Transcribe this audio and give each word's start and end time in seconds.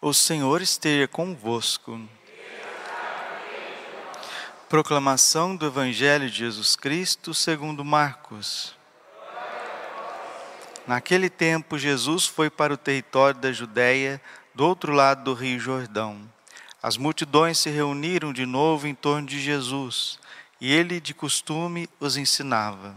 O 0.00 0.14
Senhor 0.14 0.62
esteja 0.62 1.08
convosco. 1.08 2.00
Proclamação 4.68 5.56
do 5.56 5.66
Evangelho 5.66 6.30
de 6.30 6.36
Jesus 6.36 6.76
Cristo 6.76 7.34
segundo 7.34 7.84
Marcos. 7.84 8.76
Naquele 10.86 11.28
tempo, 11.28 11.76
Jesus 11.76 12.26
foi 12.26 12.48
para 12.48 12.72
o 12.72 12.76
território 12.76 13.40
da 13.40 13.50
Judéia, 13.50 14.22
do 14.54 14.64
outro 14.64 14.92
lado 14.92 15.24
do 15.24 15.34
rio 15.34 15.58
Jordão. 15.58 16.32
As 16.80 16.96
multidões 16.96 17.58
se 17.58 17.68
reuniram 17.68 18.32
de 18.32 18.46
novo 18.46 18.86
em 18.86 18.94
torno 18.94 19.26
de 19.26 19.40
Jesus, 19.40 20.20
e 20.60 20.72
ele, 20.72 21.00
de 21.00 21.12
costume, 21.12 21.90
os 21.98 22.16
ensinava. 22.16 22.94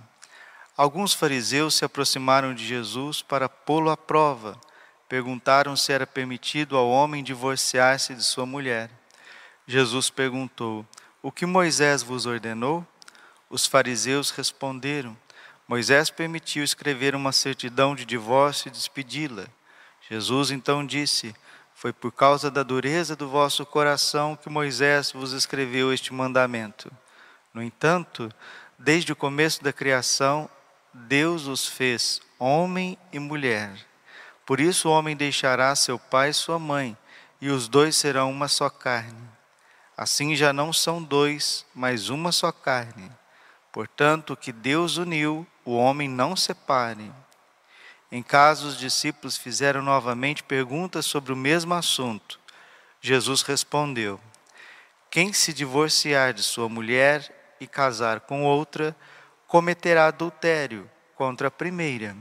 Alguns 0.77 1.15
fariseus 1.15 1.73
se 1.73 1.83
aproximaram 1.83 2.53
de 2.53 2.63
Jesus 2.63 3.23
para 3.23 3.49
pô-lo 3.49 3.89
à 3.89 3.97
prova 3.97 4.55
perguntaram 5.11 5.75
se 5.75 5.91
era 5.91 6.07
permitido 6.07 6.77
ao 6.77 6.89
homem 6.89 7.21
divorciar-se 7.21 8.15
de 8.15 8.23
sua 8.23 8.45
mulher. 8.45 8.89
Jesus 9.67 10.09
perguntou: 10.09 10.85
O 11.21 11.29
que 11.29 11.45
Moisés 11.45 12.01
vos 12.01 12.25
ordenou? 12.25 12.87
Os 13.49 13.65
fariseus 13.65 14.29
responderam: 14.29 15.17
Moisés 15.67 16.09
permitiu 16.09 16.63
escrever 16.63 17.13
uma 17.13 17.33
certidão 17.33 17.93
de 17.93 18.05
divórcio 18.05 18.69
e 18.69 18.71
despedi-la. 18.71 19.47
Jesus 20.09 20.49
então 20.49 20.85
disse: 20.85 21.35
Foi 21.75 21.91
por 21.91 22.13
causa 22.13 22.49
da 22.49 22.63
dureza 22.63 23.13
do 23.13 23.27
vosso 23.27 23.65
coração 23.65 24.37
que 24.37 24.49
Moisés 24.49 25.11
vos 25.11 25.33
escreveu 25.33 25.91
este 25.91 26.13
mandamento. 26.13 26.89
No 27.53 27.61
entanto, 27.61 28.33
desde 28.79 29.11
o 29.11 29.15
começo 29.17 29.61
da 29.61 29.73
criação, 29.73 30.49
Deus 30.93 31.47
os 31.47 31.67
fez 31.67 32.21
homem 32.39 32.97
e 33.11 33.19
mulher. 33.19 33.90
Por 34.51 34.59
isso 34.59 34.89
o 34.89 34.91
homem 34.91 35.15
deixará 35.15 35.73
seu 35.77 35.97
pai 35.97 36.31
e 36.31 36.33
sua 36.33 36.59
mãe, 36.59 36.97
e 37.39 37.47
os 37.47 37.69
dois 37.69 37.95
serão 37.95 38.29
uma 38.29 38.49
só 38.49 38.69
carne. 38.69 39.29
Assim 39.95 40.35
já 40.35 40.51
não 40.51 40.73
são 40.73 41.01
dois, 41.01 41.65
mas 41.73 42.09
uma 42.09 42.33
só 42.33 42.51
carne. 42.51 43.09
Portanto, 43.71 44.33
o 44.33 44.35
que 44.35 44.51
Deus 44.51 44.97
uniu, 44.97 45.47
o 45.63 45.77
homem 45.77 46.09
não 46.09 46.35
separe. 46.35 47.09
Em 48.11 48.21
casa, 48.21 48.67
os 48.67 48.77
discípulos 48.77 49.37
fizeram 49.37 49.81
novamente 49.81 50.43
perguntas 50.43 51.05
sobre 51.05 51.31
o 51.31 51.37
mesmo 51.37 51.73
assunto. 51.73 52.37
Jesus 52.99 53.43
respondeu: 53.43 54.19
Quem 55.09 55.31
se 55.31 55.53
divorciar 55.53 56.33
de 56.33 56.43
sua 56.43 56.67
mulher 56.67 57.55
e 57.57 57.65
casar 57.65 58.19
com 58.19 58.43
outra, 58.43 58.93
cometerá 59.47 60.07
adultério 60.07 60.91
contra 61.15 61.47
a 61.47 61.51
primeira. 61.51 62.17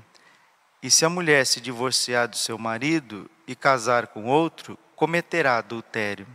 E 0.83 0.91
se 0.91 1.05
a 1.05 1.11
mulher 1.11 1.47
se 1.47 1.61
divorciar 1.61 2.27
do 2.27 2.37
seu 2.37 2.57
marido 2.57 3.31
e 3.47 3.55
casar 3.55 4.07
com 4.07 4.27
outro, 4.27 4.79
cometerá 4.97 5.59
adultério. 5.59 6.27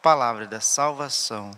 Palavra 0.00 0.46
da 0.46 0.60
salvação. 0.60 1.50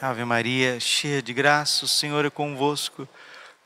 Ave 0.00 0.24
Maria, 0.24 0.80
cheia 0.80 1.22
de 1.22 1.32
graça, 1.32 1.84
o 1.84 1.88
Senhor 1.88 2.24
é 2.24 2.30
convosco. 2.30 3.06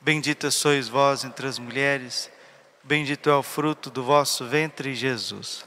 Bendita 0.01 0.51
sois 0.51 0.89
vós 0.89 1.25
entre 1.25 1.47
as 1.47 1.59
mulheres, 1.59 2.31
bendito 2.83 3.31
é 3.31 3.35
o 3.35 3.43
fruto 3.43 3.89
do 3.89 4.05
vosso 4.05 4.45
ventre, 4.47 4.95
Jesus. 4.95 5.65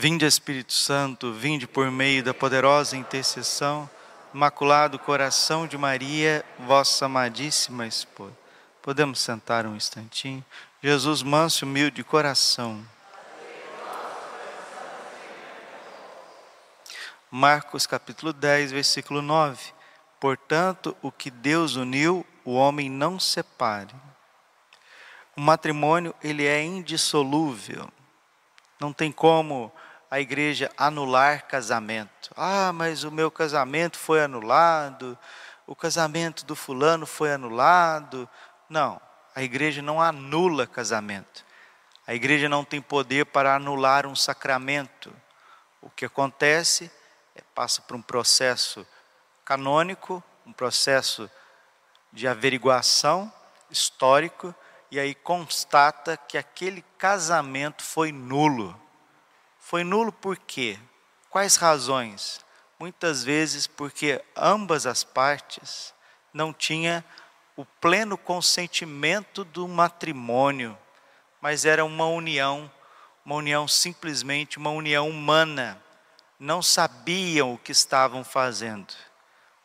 Vinde 0.00 0.24
Espírito 0.24 0.72
Santo, 0.72 1.32
vinde 1.32 1.66
por 1.66 1.90
meio 1.90 2.22
da 2.22 2.32
poderosa 2.32 2.96
intercessão, 2.96 3.90
Imaculado 4.32 4.96
Coração 4.96 5.66
de 5.66 5.76
Maria, 5.76 6.44
vossa 6.60 7.06
amadíssima 7.06 7.84
esposa. 7.84 8.32
Podemos 8.80 9.18
sentar 9.18 9.66
um 9.66 9.74
instantinho? 9.74 10.44
Jesus, 10.80 11.20
manso 11.20 11.64
e 11.64 11.68
humilde 11.68 12.04
coração. 12.04 12.80
Marcos 17.28 17.84
capítulo 17.84 18.32
10, 18.32 18.70
versículo 18.70 19.20
9. 19.20 19.72
Portanto, 20.20 20.96
o 21.02 21.10
que 21.10 21.28
Deus 21.28 21.74
uniu, 21.74 22.24
o 22.44 22.52
homem 22.52 22.88
não 22.88 23.18
separe. 23.18 23.96
O 25.36 25.40
matrimônio, 25.40 26.14
ele 26.22 26.46
é 26.46 26.62
indissolúvel. 26.62 27.88
Não 28.78 28.92
tem 28.92 29.10
como 29.10 29.72
a 30.10 30.20
igreja 30.20 30.70
anular 30.76 31.46
casamento. 31.46 32.30
Ah, 32.36 32.72
mas 32.72 33.04
o 33.04 33.10
meu 33.10 33.30
casamento 33.30 33.98
foi 33.98 34.22
anulado, 34.22 35.18
o 35.66 35.76
casamento 35.76 36.44
do 36.46 36.56
fulano 36.56 37.06
foi 37.06 37.32
anulado. 37.32 38.28
Não, 38.68 39.00
a 39.34 39.42
igreja 39.42 39.82
não 39.82 40.00
anula 40.00 40.66
casamento. 40.66 41.44
A 42.06 42.14
igreja 42.14 42.48
não 42.48 42.64
tem 42.64 42.80
poder 42.80 43.26
para 43.26 43.54
anular 43.54 44.06
um 44.06 44.16
sacramento. 44.16 45.14
O 45.82 45.90
que 45.90 46.06
acontece 46.06 46.90
é 47.36 47.42
passa 47.54 47.82
por 47.82 47.94
um 47.94 48.02
processo 48.02 48.86
canônico, 49.44 50.22
um 50.46 50.52
processo 50.52 51.30
de 52.10 52.26
averiguação 52.26 53.30
histórico 53.70 54.54
e 54.90 54.98
aí 54.98 55.14
constata 55.14 56.16
que 56.16 56.38
aquele 56.38 56.82
casamento 56.96 57.84
foi 57.84 58.10
nulo 58.10 58.87
foi 59.68 59.84
nulo 59.84 60.10
por 60.10 60.38
quê? 60.38 60.78
Quais 61.28 61.56
razões? 61.56 62.40
Muitas 62.80 63.22
vezes 63.22 63.66
porque 63.66 64.24
ambas 64.34 64.86
as 64.86 65.04
partes 65.04 65.92
não 66.32 66.54
tinham 66.54 67.04
o 67.54 67.66
pleno 67.66 68.16
consentimento 68.16 69.44
do 69.44 69.68
matrimônio, 69.68 70.76
mas 71.38 71.66
era 71.66 71.84
uma 71.84 72.06
união, 72.06 72.72
uma 73.22 73.34
união 73.34 73.68
simplesmente 73.68 74.56
uma 74.56 74.70
união 74.70 75.06
humana. 75.06 75.78
Não 76.40 76.62
sabiam 76.62 77.52
o 77.52 77.58
que 77.58 77.72
estavam 77.72 78.24
fazendo, 78.24 78.94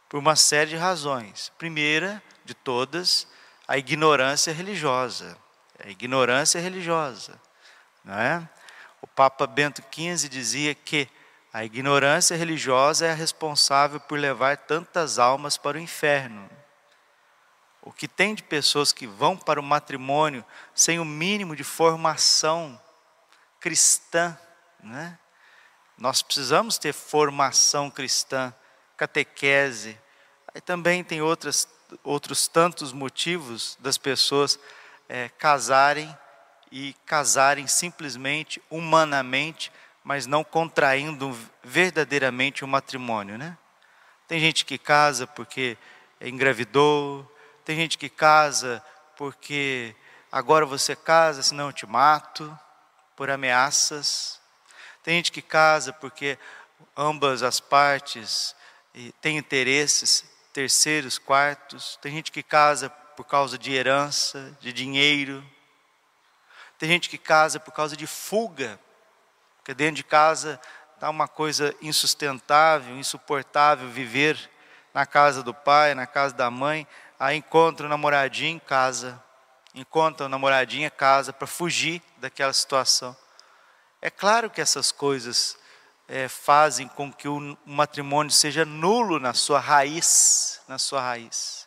por 0.10 0.18
uma 0.18 0.36
série 0.36 0.72
de 0.72 0.76
razões. 0.76 1.50
Primeira 1.58 2.22
de 2.44 2.54
todas, 2.54 3.26
a 3.66 3.78
ignorância 3.78 4.52
religiosa. 4.52 5.38
A 5.82 5.88
ignorância 5.88 6.60
religiosa, 6.60 7.40
não 8.04 8.20
é? 8.20 8.50
Papa 9.16 9.46
Bento 9.46 9.84
XV 9.92 10.28
dizia 10.28 10.74
que 10.74 11.08
a 11.54 11.64
ignorância 11.64 12.36
religiosa 12.36 13.06
é 13.06 13.12
a 13.12 13.16
responsável 13.16 14.00
por 14.00 14.18
levar 14.18 14.58
tantas 14.58 15.20
almas 15.20 15.56
para 15.56 15.78
o 15.78 15.82
inferno. 15.82 16.50
O 17.82 17.92
que 17.92 18.08
tem 18.08 18.34
de 18.34 18.42
pessoas 18.42 18.92
que 18.92 19.06
vão 19.06 19.38
para 19.38 19.60
o 19.60 19.64
matrimônio 19.64 20.44
sem 20.74 21.00
o 21.00 21.06
mínimo 21.06 21.56
de 21.56 21.64
formação 21.64 22.82
cristã, 23.60 24.38
né? 24.82 25.20
Nós 25.98 26.24
precisamos 26.24 26.78
ter 26.80 26.92
formação 26.92 27.92
cristã, 27.92 28.54
catequese. 28.98 29.98
Aí 30.54 30.60
também 30.60 31.04
tem 31.04 31.22
outras, 31.22 31.68
outros 32.04 32.48
tantos 32.48 32.92
motivos 32.92 33.78
das 33.80 33.98
pessoas 33.98 34.60
é, 35.08 35.30
casarem 35.30 36.18
e 36.76 36.96
casarem 37.06 37.68
simplesmente, 37.68 38.60
humanamente, 38.68 39.72
mas 40.04 40.26
não 40.26 40.44
contraindo 40.44 41.32
verdadeiramente 41.64 42.64
o 42.64 42.68
um 42.68 42.70
matrimônio, 42.72 43.38
né? 43.38 43.56
Tem 44.28 44.40
gente 44.40 44.66
que 44.66 44.80
casa 44.80 45.28
porque 45.28 45.78
engravidou, 46.20 47.32
tem 47.64 47.76
gente 47.76 47.96
que 47.96 48.10
casa 48.10 48.84
porque 49.16 49.96
agora 50.32 50.66
você 50.66 50.96
casa, 50.96 51.44
senão 51.44 51.68
eu 51.68 51.74
te 51.74 51.86
mato, 51.86 52.58
por 53.16 53.30
ameaças. 53.30 54.42
Tem 55.04 55.18
gente 55.18 55.32
que 55.32 55.44
casa 55.44 55.94
porque 55.94 56.40
ambas 56.98 57.44
as 57.44 57.60
partes 57.60 58.56
têm 59.22 59.38
interesses, 59.38 60.26
terceiros, 60.52 61.20
quartos. 61.20 62.00
Tem 62.02 62.12
gente 62.12 62.32
que 62.32 62.42
casa 62.42 62.90
por 62.90 63.26
causa 63.26 63.60
de 63.60 63.72
herança, 63.72 64.58
de 64.60 64.74
dinheiro. 64.74 65.46
Tem 66.84 66.90
gente 66.90 67.10
que 67.10 67.18
casa 67.18 67.62
por 67.62 67.72
causa 67.72 67.96
de 67.96 68.06
fuga, 68.06 68.78
porque 69.56 69.74
dentro 69.74 69.96
de 69.96 70.04
casa 70.04 70.60
está 70.94 71.10
uma 71.10 71.30
coisa 71.30 71.74
insustentável, 71.82 72.98
insuportável 72.98 73.88
viver 73.88 74.52
na 74.94 75.06
casa 75.06 75.42
do 75.42 75.54
pai, 75.54 75.96
na 75.96 76.06
casa 76.06 76.36
da 76.36 76.52
mãe, 76.52 76.86
aí 77.18 77.38
encontra 77.38 77.86
o 77.86 77.90
namoradinho 77.90 78.58
em 78.58 78.60
casa, 78.60 79.24
encontra 79.74 80.26
o 80.26 80.30
namoradinho 80.30 80.86
em 80.86 80.90
casa 80.90 81.32
para 81.32 81.48
fugir 81.48 82.02
daquela 82.18 82.52
situação. 82.52 83.16
É 84.02 84.10
claro 84.10 84.50
que 84.50 84.60
essas 84.60 84.92
coisas 84.92 85.58
é, 86.06 86.28
fazem 86.28 86.90
com 86.90 87.14
que 87.14 87.30
o 87.30 87.58
matrimônio 87.66 88.30
seja 88.30 88.66
nulo 88.66 89.22
na 89.22 89.34
sua 89.34 89.62
raiz, 89.62 90.60
na 90.68 90.78
sua 90.78 91.00
raiz. 91.00 91.66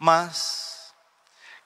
Mas 0.00 0.92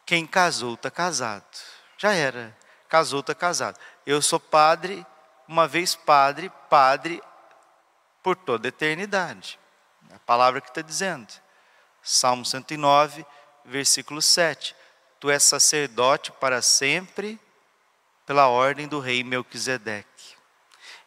quem 0.05 0.27
casou 0.27 0.75
está 0.75 0.91
casado. 0.91 1.76
Já 1.99 2.13
era. 2.13 2.57
Casou, 2.89 3.21
está 3.21 3.35
casado. 3.35 3.79
Eu 4.05 4.23
sou 4.23 4.39
padre, 4.39 5.05
uma 5.49 5.67
vez 5.67 5.95
padre, 5.95 6.51
padre 6.69 7.23
por 8.23 8.37
toda 8.37 8.69
a 8.69 8.71
eternidade. 8.71 9.59
a 10.13 10.19
palavra 10.21 10.61
que 10.61 10.69
está 10.69 10.83
dizendo. 10.83 11.33
Salmo 12.03 12.45
109, 12.45 13.25
versículo 13.65 14.23
7. 14.23 14.75
Tu 15.19 15.31
és 15.31 15.43
sacerdote 15.43 16.31
para 16.33 16.63
sempre, 16.63 17.41
pela 18.25 18.49
ordem 18.49 18.87
do 18.87 19.01
rei 19.01 19.25
Melquisedeque. 19.25 20.37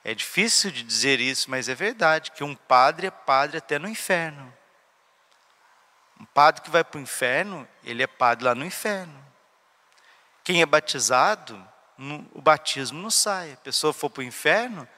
É 0.03 0.13
difícil 0.13 0.71
de 0.71 0.83
dizer 0.83 1.19
isso, 1.19 1.51
mas 1.51 1.69
é 1.69 1.75
verdade 1.75 2.31
que 2.31 2.43
um 2.43 2.55
padre 2.55 3.07
é 3.07 3.11
padre 3.11 3.57
até 3.57 3.77
no 3.77 3.87
inferno. 3.87 4.53
Um 6.19 6.25
padre 6.25 6.61
que 6.61 6.69
vai 6.69 6.83
para 6.83 6.97
o 6.97 7.01
inferno, 7.01 7.67
ele 7.83 8.03
é 8.03 8.07
padre 8.07 8.45
lá 8.45 8.55
no 8.55 8.65
inferno. 8.65 9.28
Quem 10.49 10.63
é 10.63 10.65
batizado, 10.65 11.63
o 12.33 12.41
batismo 12.41 12.99
não 12.99 13.11
sai. 13.11 13.53
A 13.53 13.57
pessoa 13.57 13.93
for 13.93 14.09
para 14.09 14.21
o 14.21 14.23
inferno, 14.23 14.89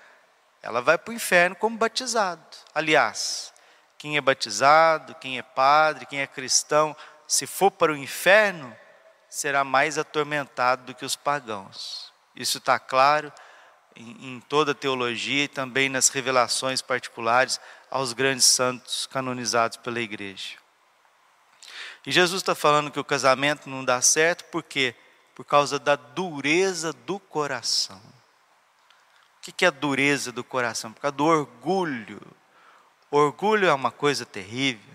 ela 0.62 0.81
vai 0.81 0.98
para 0.98 1.12
o 1.12 1.13
inferno 1.13 1.57
como 1.57 1.77
batizado. 1.77 2.42
Aliás, 2.74 3.53
quem 3.98 4.15
é 4.15 4.21
batizado, 4.21 5.13
quem 5.15 5.38
é 5.38 5.42
padre, 5.42 6.06
quem 6.06 6.21
é 6.21 6.25
cristão, 6.25 6.95
se 7.27 7.45
for 7.45 7.69
para 7.69 7.92
o 7.92 7.98
inferno, 7.98 8.74
será 9.30 9.65
mais 9.65 9.98
atormentado 9.98 10.86
do 10.86 10.95
que 10.95 11.03
os 11.03 11.18
pagãos. 11.18 12.13
Isso 12.33 12.59
está 12.59 12.80
claro 12.80 13.30
em, 13.94 14.36
em 14.36 14.39
toda 14.39 14.71
a 14.71 14.74
teologia 14.74 15.44
e 15.44 15.50
também 15.50 15.89
nas 15.89 16.07
revelações 16.07 16.81
particulares 16.81 17.59
aos 17.89 18.13
grandes 18.13 18.45
santos 18.45 19.06
canonizados 19.06 19.75
pela 19.75 20.00
igreja. 20.00 20.56
E 22.06 22.12
Jesus 22.13 22.42
está 22.42 22.56
falando 22.56 22.89
que 22.89 23.01
o 23.01 23.04
casamento 23.04 23.69
não 23.69 23.83
dá 23.83 24.01
certo 24.01 24.45
por 24.45 24.63
quê? 24.63 24.95
Por 25.42 25.46
causa 25.46 25.80
da 25.80 25.96
dureza 25.96 26.94
do 26.94 27.18
coração. 27.18 28.00
O 29.40 29.52
que 29.52 29.66
é 29.66 29.70
a 29.70 29.72
dureza 29.72 30.32
do 30.32 30.44
coração? 30.44 30.94
Por 30.94 31.02
causa 31.02 31.18
do 31.18 31.26
orgulho. 31.26 32.22
orgulho 33.10 33.68
é 33.68 33.74
uma 33.74 33.90
coisa 33.90 34.24
terrível. 34.24 34.94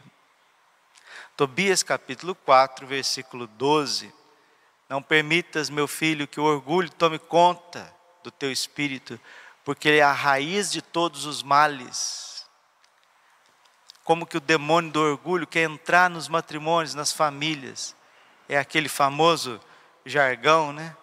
Tobias 1.36 1.82
capítulo 1.82 2.32
4, 2.32 2.86
versículo 2.86 3.48
12. 3.48 4.14
Não 4.88 5.02
permitas, 5.02 5.68
meu 5.68 5.88
filho, 5.88 6.28
que 6.28 6.38
o 6.38 6.44
orgulho 6.44 6.90
tome 6.90 7.18
conta 7.18 7.92
do 8.22 8.30
teu 8.30 8.52
espírito, 8.52 9.18
porque 9.64 9.88
ele 9.88 9.98
é 9.98 10.04
a 10.04 10.12
raiz 10.12 10.70
de 10.70 10.80
todos 10.80 11.24
os 11.26 11.42
males. 11.42 12.46
Como 14.04 14.24
que 14.24 14.36
o 14.36 14.40
demônio 14.40 14.92
do 14.92 15.00
orgulho 15.00 15.44
quer 15.44 15.68
entrar 15.68 16.08
nos 16.08 16.28
matrimônios, 16.28 16.94
nas 16.94 17.12
famílias. 17.12 17.96
É 18.48 18.56
aquele 18.56 18.88
famoso 18.88 19.60
jargão, 20.06 20.72
né? 20.72 20.96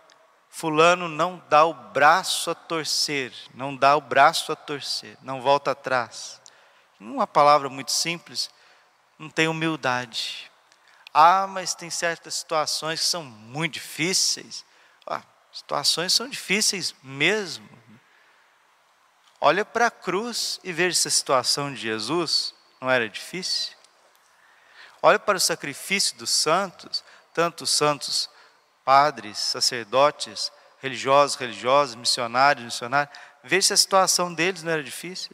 Fulano 0.50 1.08
não 1.08 1.42
dá 1.50 1.66
o 1.66 1.74
braço 1.74 2.50
a 2.50 2.56
torcer, 2.56 3.34
não 3.54 3.76
dá 3.76 3.96
o 3.96 4.02
braço 4.02 4.52
a 4.52 4.56
torcer, 4.56 5.18
não 5.22 5.42
volta 5.42 5.72
atrás. 5.72 6.42
Uma 7.00 7.28
palavra 7.28 7.70
muito 7.70 7.92
simples, 7.92 8.50
não 9.20 9.30
tem 9.30 9.48
humildade. 9.48 10.52
Ah, 11.14 11.46
mas 11.48 11.76
tem 11.76 11.90
certas 11.90 12.36
situações 12.36 13.02
que 13.02 13.06
são 13.06 13.24
muito 13.24 13.74
difíceis. 13.74 14.66
Ah, 15.06 15.22
Situações 15.54 16.12
são 16.12 16.28
difíceis 16.28 16.96
mesmo. 17.04 17.70
Olha 19.40 19.64
para 19.64 19.88
a 19.88 19.92
cruz 19.92 20.60
e 20.64 20.74
veja 20.74 20.98
se 20.98 21.08
a 21.08 21.12
situação 21.12 21.72
de 21.72 21.80
Jesus 21.80 22.56
não 22.82 22.90
era 22.90 23.08
difícil. 23.08 23.74
Olha 25.00 25.20
para 25.20 25.38
o 25.38 25.42
sacrifício 25.42 26.18
dos 26.18 26.32
santos, 26.32 27.04
tanto 27.34 27.66
os 27.66 27.70
santos 27.70 28.30
padres, 28.84 29.38
sacerdotes, 29.38 30.52
religiosos, 30.82 31.38
religiosas, 31.38 31.96
missionários, 31.96 32.66
missionários. 32.66 33.16
Veja 33.44 33.68
se 33.68 33.74
a 33.74 33.78
situação 33.78 34.34
deles 34.34 34.64
não 34.64 34.72
era 34.72 34.84
difícil. 34.84 35.32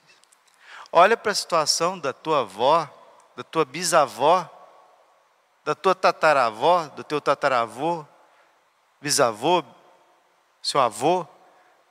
Olha 0.92 1.16
para 1.16 1.31
a 1.31 1.36
situação 1.36 1.98
da 1.98 2.13
tua 2.13 2.42
avó, 2.42 2.88
da 3.36 3.44
tua 3.44 3.66
bisavó, 3.66 4.50
da 5.63 5.75
tua 5.75 5.94
tataravó, 5.94 6.88
do 6.88 7.04
teu 7.04 7.22
tataravô, 7.22 8.06
bisavô, 9.00 9.63
seu 10.62 10.80
avô, 10.80 11.28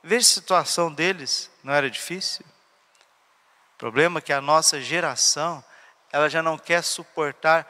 veja 0.03 0.27
a 0.27 0.33
situação 0.33 0.91
deles, 0.91 1.49
não 1.63 1.73
era 1.73 1.89
difícil? 1.89 2.45
O 3.75 3.77
problema 3.77 4.19
é 4.19 4.21
que 4.21 4.33
a 4.33 4.41
nossa 4.41 4.81
geração, 4.81 5.63
ela 6.11 6.29
já 6.29 6.43
não 6.43 6.57
quer 6.57 6.83
suportar 6.83 7.67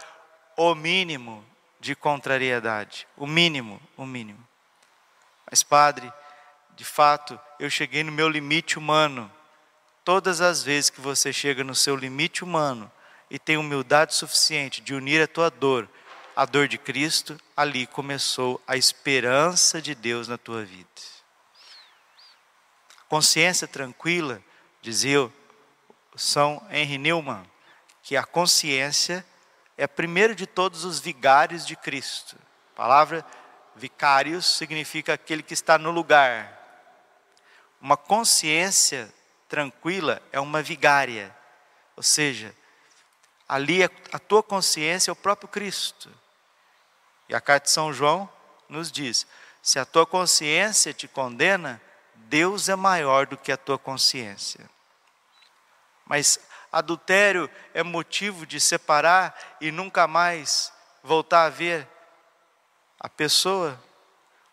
o 0.58 0.74
mínimo 0.74 1.46
de 1.80 1.96
contrariedade, 1.96 3.08
o 3.16 3.26
mínimo, 3.26 3.82
o 3.96 4.06
mínimo. 4.06 4.46
Mas, 5.50 5.64
Padre, 5.64 6.12
de 6.76 6.84
fato, 6.84 7.40
eu 7.60 7.70
cheguei 7.70 8.04
no 8.04 8.12
meu 8.12 8.30
limite 8.30 8.78
humano. 8.78 9.32
Todas 10.04 10.42
as 10.42 10.64
vezes 10.64 10.90
que 10.90 11.02
você 11.02 11.32
chega 11.32 11.64
no 11.64 11.76
seu 11.76 11.96
limite 11.96 12.44
humano 12.44 12.92
e 13.30 13.38
tem 13.38 13.58
humildade 13.58 14.14
suficiente 14.14 14.82
de 14.82 14.94
unir 14.94 15.22
a 15.22 15.28
tua 15.28 15.50
dor 15.50 15.90
a 16.40 16.46
dor 16.46 16.70
de 16.70 16.78
Cristo, 16.78 17.38
ali 17.54 17.86
começou 17.86 18.62
a 18.66 18.78
esperança 18.78 19.82
de 19.82 19.94
Deus 19.94 20.30
na 20.30 20.38
tua 20.38 20.64
vida. 20.64 20.88
Consciência 23.10 23.68
tranquila, 23.68 24.42
dizia 24.82 25.30
São 26.16 26.66
Henry 26.72 26.98
Newman, 26.98 27.44
que 28.02 28.16
a 28.16 28.24
consciência 28.24 29.26
é 29.80 29.88
primeiro 29.88 30.36
de 30.36 30.46
todos 30.46 30.84
os 30.84 31.00
vigários 31.00 31.66
de 31.66 31.74
Cristo. 31.74 32.36
A 32.74 32.76
palavra 32.76 33.26
vicários 33.74 34.46
significa 34.46 35.14
aquele 35.14 35.42
que 35.42 35.54
está 35.54 35.78
no 35.78 35.90
lugar. 35.90 36.54
Uma 37.80 37.96
consciência 37.96 39.12
tranquila 39.48 40.22
é 40.34 40.40
uma 40.40 40.62
vigária, 40.62 41.34
ou 41.96 42.04
seja, 42.04 42.54
ali 43.48 43.82
a 43.82 44.20
tua 44.20 44.44
consciência 44.44 45.12
é 45.12 45.14
o 45.14 45.16
próprio 45.16 45.48
Cristo. 45.48 46.12
E 47.30 47.34
a 47.34 47.40
carta 47.40 47.68
de 47.68 47.72
São 47.72 47.94
João 47.94 48.30
nos 48.68 48.92
diz: 48.92 49.26
se 49.64 49.80
a 49.80 49.86
tua 49.86 50.06
consciência 50.06 50.94
te 50.94 51.08
condena, 51.08 51.82
Deus 52.14 52.68
é 52.68 52.76
maior 52.76 53.26
do 53.26 53.38
que 53.38 53.50
a 53.50 53.58
tua 53.58 53.80
consciência. 53.80 54.70
Mas 56.06 56.38
adultério 56.72 57.50
é 57.74 57.84
motivo 57.84 58.46
de 58.46 58.60
separar 58.60 59.38
e 59.60 59.72
nunca 59.72 60.08
mais 60.08 60.72
voltar 61.04 61.46
a 61.46 61.50
ver 61.50 61.88
a 63.00 63.10
pessoa. 63.10 63.82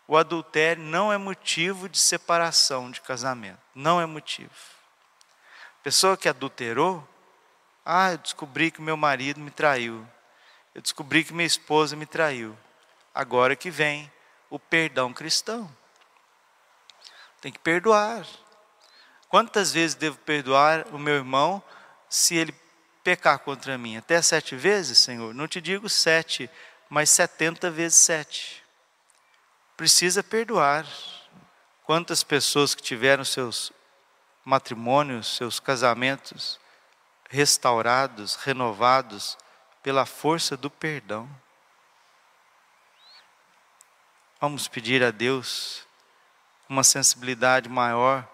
O 0.07 0.15
adultério 0.15 0.81
não 0.81 1.11
é 1.11 1.17
motivo 1.17 1.89
de 1.89 1.97
separação 1.97 2.89
de 2.89 3.01
casamento, 3.01 3.59
não 3.75 3.99
é 3.99 4.05
motivo. 4.05 4.51
Pessoa 5.83 6.17
que 6.17 6.29
adulterou, 6.29 7.07
ah, 7.85 8.11
eu 8.11 8.17
descobri 8.17 8.71
que 8.71 8.81
meu 8.81 8.97
marido 8.97 9.39
me 9.39 9.51
traiu. 9.51 10.05
Eu 10.73 10.81
descobri 10.81 11.23
que 11.23 11.33
minha 11.33 11.47
esposa 11.47 11.95
me 11.95 12.05
traiu. 12.05 12.57
Agora 13.13 13.55
que 13.55 13.71
vem 13.71 14.11
o 14.49 14.59
perdão 14.59 15.13
cristão. 15.13 15.69
Tem 17.41 17.51
que 17.51 17.59
perdoar. 17.59 18.25
Quantas 19.29 19.73
vezes 19.73 19.95
devo 19.95 20.17
perdoar 20.19 20.85
o 20.91 20.99
meu 20.99 21.15
irmão 21.15 21.63
se 22.09 22.35
ele 22.35 22.53
pecar 23.03 23.39
contra 23.39 23.77
mim? 23.77 23.97
Até 23.97 24.21
sete 24.21 24.55
vezes, 24.55 24.99
Senhor? 24.99 25.33
Não 25.33 25.47
te 25.47 25.61
digo 25.61 25.89
sete, 25.89 26.49
mas 26.89 27.09
setenta 27.09 27.69
vezes 27.69 27.97
sete. 27.97 28.63
Precisa 29.75 30.23
perdoar. 30.23 30.85
Quantas 31.83 32.23
pessoas 32.23 32.75
que 32.75 32.81
tiveram 32.81 33.23
seus 33.23 33.71
matrimônios, 34.43 35.35
seus 35.35 35.59
casamentos 35.59 36.59
restaurados, 37.29 38.35
renovados 38.35 39.37
pela 39.83 40.05
força 40.05 40.55
do 40.55 40.69
perdão. 40.69 41.29
Vamos 44.39 44.67
pedir 44.67 45.03
a 45.03 45.11
Deus 45.11 45.85
uma 46.69 46.83
sensibilidade 46.83 47.69
maior 47.69 48.27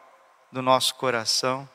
do 0.51 0.61
nosso 0.61 0.95
coração, 0.95 1.67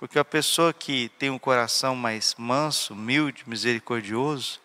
porque 0.00 0.18
a 0.18 0.24
pessoa 0.24 0.72
que 0.72 1.10
tem 1.18 1.28
um 1.28 1.38
coração 1.38 1.94
mais 1.94 2.34
manso, 2.38 2.94
humilde, 2.94 3.44
misericordioso, 3.46 4.58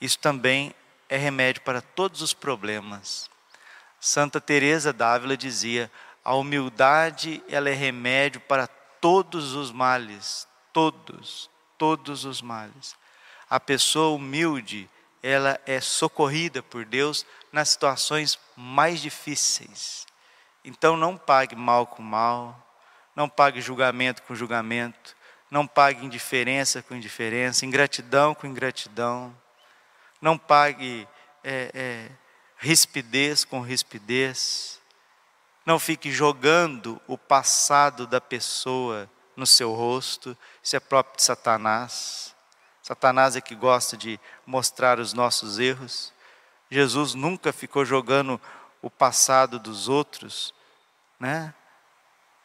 isso 0.00 0.18
também 0.18 0.74
é 1.08 1.16
remédio 1.16 1.62
para 1.62 1.80
todos 1.80 2.20
os 2.20 2.34
problemas. 2.34 3.30
Santa 4.00 4.40
Teresa 4.40 4.92
d'Ávila 4.92 5.36
dizia: 5.36 5.88
"A 6.24 6.34
humildade, 6.34 7.40
ela 7.48 7.70
é 7.70 7.72
remédio 7.72 8.40
para 8.40 8.66
todos 8.66 9.52
os 9.52 9.70
males, 9.70 10.48
todos, 10.72 11.48
todos 11.78 12.24
os 12.24 12.42
males. 12.42 12.96
A 13.48 13.60
pessoa 13.60 14.16
humilde, 14.16 14.90
ela 15.22 15.60
é 15.64 15.80
socorrida 15.80 16.64
por 16.64 16.84
Deus 16.84 17.24
nas 17.52 17.68
situações 17.68 18.40
mais 18.56 19.00
difíceis. 19.00 20.04
Então 20.64 20.96
não 20.96 21.16
pague 21.16 21.54
mal 21.54 21.86
com 21.86 22.02
mal, 22.02 22.63
não 23.14 23.28
pague 23.28 23.60
julgamento 23.60 24.22
com 24.22 24.34
julgamento, 24.34 25.16
não 25.50 25.66
pague 25.66 26.04
indiferença 26.04 26.82
com 26.82 26.94
indiferença, 26.94 27.64
ingratidão 27.64 28.34
com 28.34 28.46
ingratidão, 28.46 29.36
não 30.20 30.36
pague 30.36 31.06
é, 31.42 31.70
é, 31.74 32.10
rispidez 32.58 33.44
com 33.44 33.60
rispidez, 33.60 34.80
não 35.64 35.78
fique 35.78 36.10
jogando 36.10 37.00
o 37.06 37.16
passado 37.16 38.06
da 38.06 38.20
pessoa 38.20 39.08
no 39.36 39.46
seu 39.46 39.72
rosto, 39.72 40.36
isso 40.62 40.76
é 40.76 40.80
próprio 40.80 41.16
de 41.16 41.22
Satanás. 41.22 42.34
Satanás 42.82 43.34
é 43.34 43.40
que 43.40 43.54
gosta 43.54 43.96
de 43.96 44.20
mostrar 44.46 44.98
os 44.98 45.14
nossos 45.14 45.58
erros. 45.58 46.12
Jesus 46.70 47.14
nunca 47.14 47.52
ficou 47.52 47.84
jogando 47.84 48.40
o 48.82 48.90
passado 48.90 49.58
dos 49.58 49.88
outros, 49.88 50.54
né? 51.18 51.54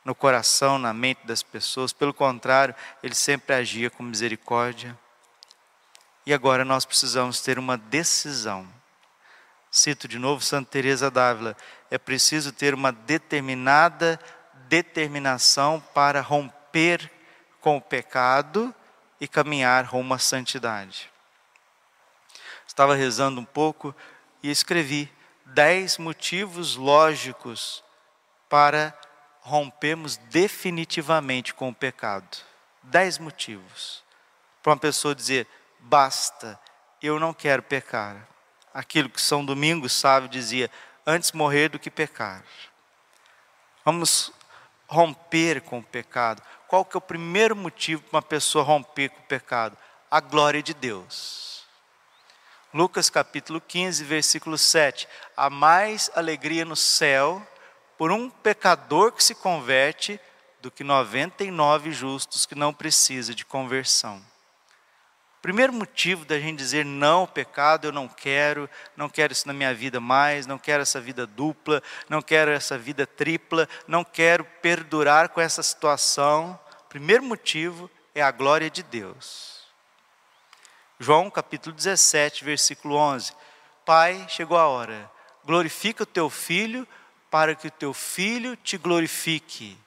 No 0.09 0.15
coração, 0.15 0.79
na 0.79 0.91
mente 0.91 1.19
das 1.23 1.43
pessoas, 1.43 1.93
pelo 1.93 2.15
contrário, 2.15 2.73
ele 3.03 3.13
sempre 3.13 3.55
agia 3.55 3.91
com 3.91 4.01
misericórdia. 4.01 4.97
E 6.25 6.33
agora 6.33 6.65
nós 6.65 6.83
precisamos 6.83 7.41
ter 7.41 7.59
uma 7.59 7.77
decisão. 7.77 8.67
Cito 9.69 10.07
de 10.07 10.17
novo 10.17 10.43
Santa 10.43 10.71
Teresa 10.71 11.11
d'Ávila, 11.11 11.55
é 11.91 11.99
preciso 11.99 12.51
ter 12.51 12.73
uma 12.73 12.91
determinada 12.91 14.19
determinação 14.67 15.79
para 15.93 16.21
romper 16.21 17.11
com 17.61 17.77
o 17.77 17.81
pecado 17.81 18.73
e 19.21 19.27
caminhar 19.27 19.85
rumo 19.85 20.15
à 20.15 20.17
santidade. 20.17 21.11
Estava 22.65 22.95
rezando 22.95 23.39
um 23.39 23.45
pouco 23.45 23.93
e 24.41 24.49
escrevi 24.49 25.07
dez 25.45 25.99
motivos 25.99 26.75
lógicos 26.75 27.83
para 28.49 28.98
rompermos 29.41 30.17
definitivamente 30.17 31.53
com 31.53 31.69
o 31.69 31.75
pecado. 31.75 32.37
Dez 32.83 33.17
motivos. 33.17 34.03
Para 34.61 34.73
uma 34.73 34.77
pessoa 34.77 35.15
dizer, 35.15 35.47
basta, 35.79 36.59
eu 37.01 37.19
não 37.19 37.33
quero 37.33 37.63
pecar. 37.63 38.27
Aquilo 38.73 39.09
que 39.09 39.21
São 39.21 39.43
Domingos 39.43 39.93
sábio 39.93 40.29
dizia, 40.29 40.69
antes 41.05 41.31
morrer 41.31 41.69
do 41.69 41.79
que 41.79 41.89
pecar. 41.89 42.43
Vamos 43.83 44.31
romper 44.87 45.61
com 45.61 45.79
o 45.79 45.83
pecado. 45.83 46.41
Qual 46.67 46.85
que 46.85 46.95
é 46.95 46.99
o 46.99 47.01
primeiro 47.01 47.55
motivo 47.55 48.01
para 48.03 48.17
uma 48.17 48.21
pessoa 48.21 48.63
romper 48.63 49.09
com 49.09 49.19
o 49.21 49.25
pecado? 49.25 49.77
A 50.11 50.19
glória 50.19 50.61
de 50.61 50.73
Deus. 50.73 51.63
Lucas 52.73 53.09
capítulo 53.09 53.59
15, 53.59 54.03
versículo 54.03 54.57
7. 54.57 55.07
Há 55.35 55.49
mais 55.49 56.11
alegria 56.13 56.63
no 56.63 56.75
céu 56.75 57.45
por 57.99 58.13
um 58.13 58.29
pecador 58.29 59.11
que 59.11 59.21
se 59.21 59.35
converte 59.35 60.17
do 60.61 60.71
que 60.71 60.85
99 60.85 61.91
justos 61.91 62.45
que 62.45 62.55
não 62.55 62.73
precisam 62.73 63.35
de 63.35 63.43
conversão. 63.43 64.21
Primeiro 65.41 65.73
motivo 65.73 66.23
da 66.23 66.39
gente 66.39 66.57
dizer 66.57 66.85
não 66.85 67.19
ao 67.19 67.27
pecado, 67.27 67.87
eu 67.87 67.91
não 67.91 68.07
quero, 68.07 68.69
não 68.95 69.09
quero 69.09 69.33
isso 69.33 69.45
na 69.45 69.53
minha 69.53 69.73
vida 69.73 69.99
mais, 69.99 70.47
não 70.47 70.57
quero 70.57 70.81
essa 70.81 71.01
vida 71.01 71.27
dupla, 71.27 71.83
não 72.07 72.21
quero 72.21 72.51
essa 72.51 72.77
vida 72.77 73.05
tripla, 73.05 73.67
não 73.85 74.05
quero 74.05 74.45
perdurar 74.61 75.27
com 75.27 75.41
essa 75.41 75.61
situação. 75.61 76.57
Primeiro 76.87 77.23
motivo 77.23 77.91
é 78.15 78.21
a 78.21 78.31
glória 78.31 78.69
de 78.69 78.81
Deus. 78.81 79.59
João 80.97 81.29
capítulo 81.29 81.75
17, 81.75 82.45
versículo 82.45 82.95
11. 82.95 83.33
Pai, 83.85 84.25
chegou 84.29 84.57
a 84.57 84.69
hora, 84.69 85.11
glorifica 85.43 86.03
o 86.03 86.05
teu 86.05 86.29
filho, 86.29 86.87
para 87.29 87.55
que 87.55 87.67
o 87.67 87.71
teu 87.71 87.93
filho 87.93 88.55
te 88.55 88.77
glorifique. 88.77 89.77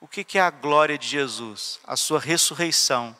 O 0.00 0.08
que 0.08 0.38
é 0.38 0.40
a 0.40 0.50
glória 0.50 0.98
de 0.98 1.06
Jesus? 1.06 1.80
A 1.84 1.96
sua 1.96 2.18
ressurreição 2.18 3.16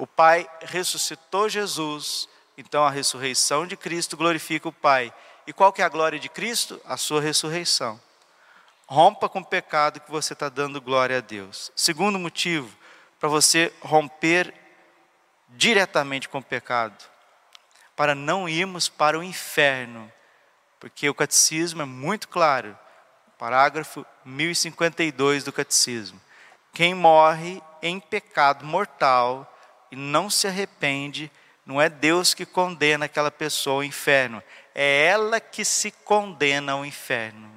o 0.00 0.06
Pai 0.06 0.48
ressuscitou 0.62 1.46
Jesus, 1.46 2.26
então 2.56 2.86
a 2.86 2.90
ressurreição 2.90 3.66
de 3.66 3.76
Cristo 3.76 4.16
glorifica 4.16 4.66
o 4.66 4.72
Pai. 4.72 5.12
E 5.46 5.52
qual 5.52 5.74
que 5.74 5.82
é 5.82 5.84
a 5.84 5.90
glória 5.90 6.18
de 6.18 6.26
Cristo? 6.26 6.80
A 6.86 6.96
sua 6.96 7.20
ressurreição. 7.20 8.00
Rompa 8.86 9.28
com 9.28 9.40
o 9.40 9.44
pecado 9.44 10.00
que 10.00 10.10
você 10.10 10.32
está 10.32 10.48
dando 10.48 10.80
glória 10.80 11.18
a 11.18 11.20
Deus. 11.20 11.70
Segundo 11.76 12.18
motivo, 12.18 12.74
para 13.18 13.28
você 13.28 13.70
romper 13.82 14.54
diretamente 15.50 16.30
com 16.30 16.38
o 16.38 16.42
pecado, 16.42 17.04
para 17.94 18.14
não 18.14 18.48
irmos 18.48 18.88
para 18.88 19.18
o 19.18 19.22
inferno, 19.22 20.10
porque 20.80 21.08
o 21.08 21.14
catecismo 21.14 21.82
é 21.82 21.84
muito 21.84 22.26
claro, 22.26 22.76
parágrafo 23.38 24.04
1052 24.24 25.44
do 25.44 25.52
catecismo. 25.52 26.18
Quem 26.72 26.94
morre 26.94 27.62
em 27.82 28.00
pecado 28.00 28.64
mortal 28.64 29.46
e 29.92 29.96
não 29.96 30.30
se 30.30 30.46
arrepende, 30.46 31.30
não 31.66 31.80
é 31.80 31.88
Deus 31.88 32.32
que 32.32 32.46
condena 32.46 33.04
aquela 33.04 33.30
pessoa 33.30 33.76
ao 33.76 33.84
inferno, 33.84 34.42
é 34.74 35.06
ela 35.06 35.38
que 35.38 35.64
se 35.64 35.90
condena 35.90 36.72
ao 36.72 36.86
inferno. 36.86 37.50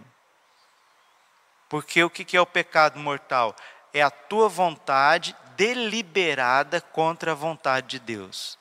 Porque 1.70 2.04
o 2.04 2.10
que 2.10 2.36
é 2.36 2.42
o 2.42 2.46
pecado 2.46 3.00
mortal? 3.00 3.56
É 3.94 4.02
a 4.02 4.12
tua 4.12 4.50
vontade 4.50 5.36
deliberada 5.56 6.82
contra 6.82 7.32
a 7.32 7.36
vontade 7.36 7.88
de 7.88 8.00
Deus. 8.00 8.60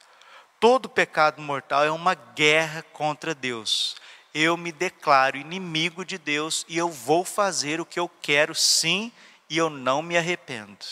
Todo 0.60 0.88
pecado 0.88 1.42
mortal 1.42 1.84
é 1.84 1.90
uma 1.90 2.14
guerra 2.14 2.84
contra 2.92 3.34
Deus. 3.34 3.96
Eu 4.34 4.56
me 4.56 4.72
declaro 4.72 5.36
inimigo 5.36 6.04
de 6.04 6.16
Deus 6.16 6.64
e 6.68 6.78
eu 6.78 6.88
vou 6.88 7.24
fazer 7.24 7.80
o 7.80 7.86
que 7.86 8.00
eu 8.00 8.08
quero 8.20 8.54
sim 8.54 9.12
e 9.48 9.58
eu 9.58 9.68
não 9.68 10.00
me 10.00 10.16
arrependo. 10.16 10.84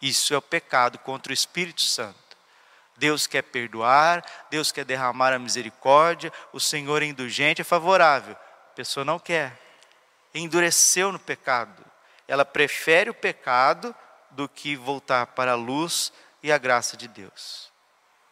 Isso 0.00 0.32
é 0.32 0.38
o 0.38 0.42
pecado 0.42 0.98
contra 0.98 1.30
o 1.30 1.34
Espírito 1.34 1.82
Santo. 1.82 2.16
Deus 2.96 3.26
quer 3.26 3.42
perdoar, 3.42 4.24
Deus 4.50 4.72
quer 4.72 4.84
derramar 4.84 5.32
a 5.32 5.38
misericórdia, 5.38 6.32
o 6.52 6.58
Senhor 6.58 7.02
é 7.02 7.06
indulgente, 7.06 7.60
é 7.60 7.64
favorável. 7.64 8.34
A 8.34 8.74
pessoa 8.74 9.04
não 9.04 9.18
quer. 9.18 9.56
Endureceu 10.34 11.12
no 11.12 11.18
pecado. 11.18 11.84
Ela 12.26 12.44
prefere 12.44 13.10
o 13.10 13.14
pecado 13.14 13.94
do 14.30 14.48
que 14.48 14.76
voltar 14.76 15.26
para 15.28 15.52
a 15.52 15.56
luz 15.56 16.12
e 16.42 16.50
a 16.50 16.58
graça 16.58 16.96
de 16.96 17.06
Deus. 17.08 17.72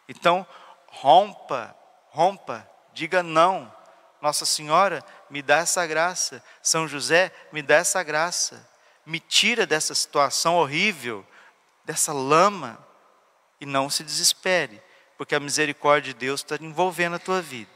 Então, 0.07 0.45
rompa, 0.87 1.75
rompa, 2.09 2.67
diga 2.93 3.21
não. 3.21 3.73
Nossa 4.21 4.45
Senhora, 4.45 5.03
me 5.29 5.41
dá 5.41 5.57
essa 5.57 5.85
graça. 5.85 6.43
São 6.61 6.87
José, 6.87 7.31
me 7.51 7.61
dá 7.61 7.75
essa 7.75 8.01
graça. 8.03 8.67
Me 9.05 9.19
tira 9.19 9.65
dessa 9.65 9.95
situação 9.95 10.55
horrível 10.55 11.25
dessa 11.85 12.11
lama 12.11 12.77
e 13.61 13.65
não 13.65 13.89
se 13.89 14.03
desespere, 14.03 14.81
porque 15.17 15.33
a 15.33 15.39
misericórdia 15.39 16.13
de 16.13 16.19
Deus 16.19 16.41
está 16.41 16.57
envolvendo 16.59 17.15
a 17.15 17.19
tua 17.19 17.41
vida. 17.41 17.71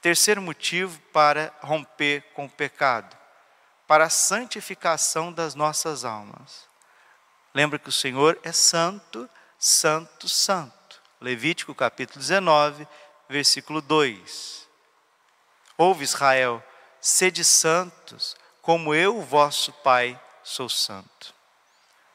Terceiro 0.00 0.40
motivo 0.40 0.98
para 1.12 1.52
romper 1.60 2.22
com 2.32 2.46
o 2.46 2.50
pecado, 2.50 3.16
para 3.86 4.04
a 4.04 4.10
santificação 4.10 5.32
das 5.32 5.54
nossas 5.54 6.04
almas. 6.04 6.66
Lembra 7.52 7.78
que 7.78 7.88
o 7.88 7.92
Senhor 7.92 8.38
é 8.42 8.52
santo, 8.52 9.28
santo, 9.58 10.28
santo. 10.28 11.02
Levítico 11.20 11.74
capítulo 11.74 12.20
19, 12.20 12.86
versículo 13.28 13.80
2. 13.80 14.67
Ouve 15.80 16.02
Israel, 16.02 16.60
sede 17.00 17.44
santos, 17.44 18.36
como 18.60 18.92
eu, 18.92 19.22
vosso 19.22 19.72
Pai, 19.72 20.20
sou 20.42 20.68
santo. 20.68 21.32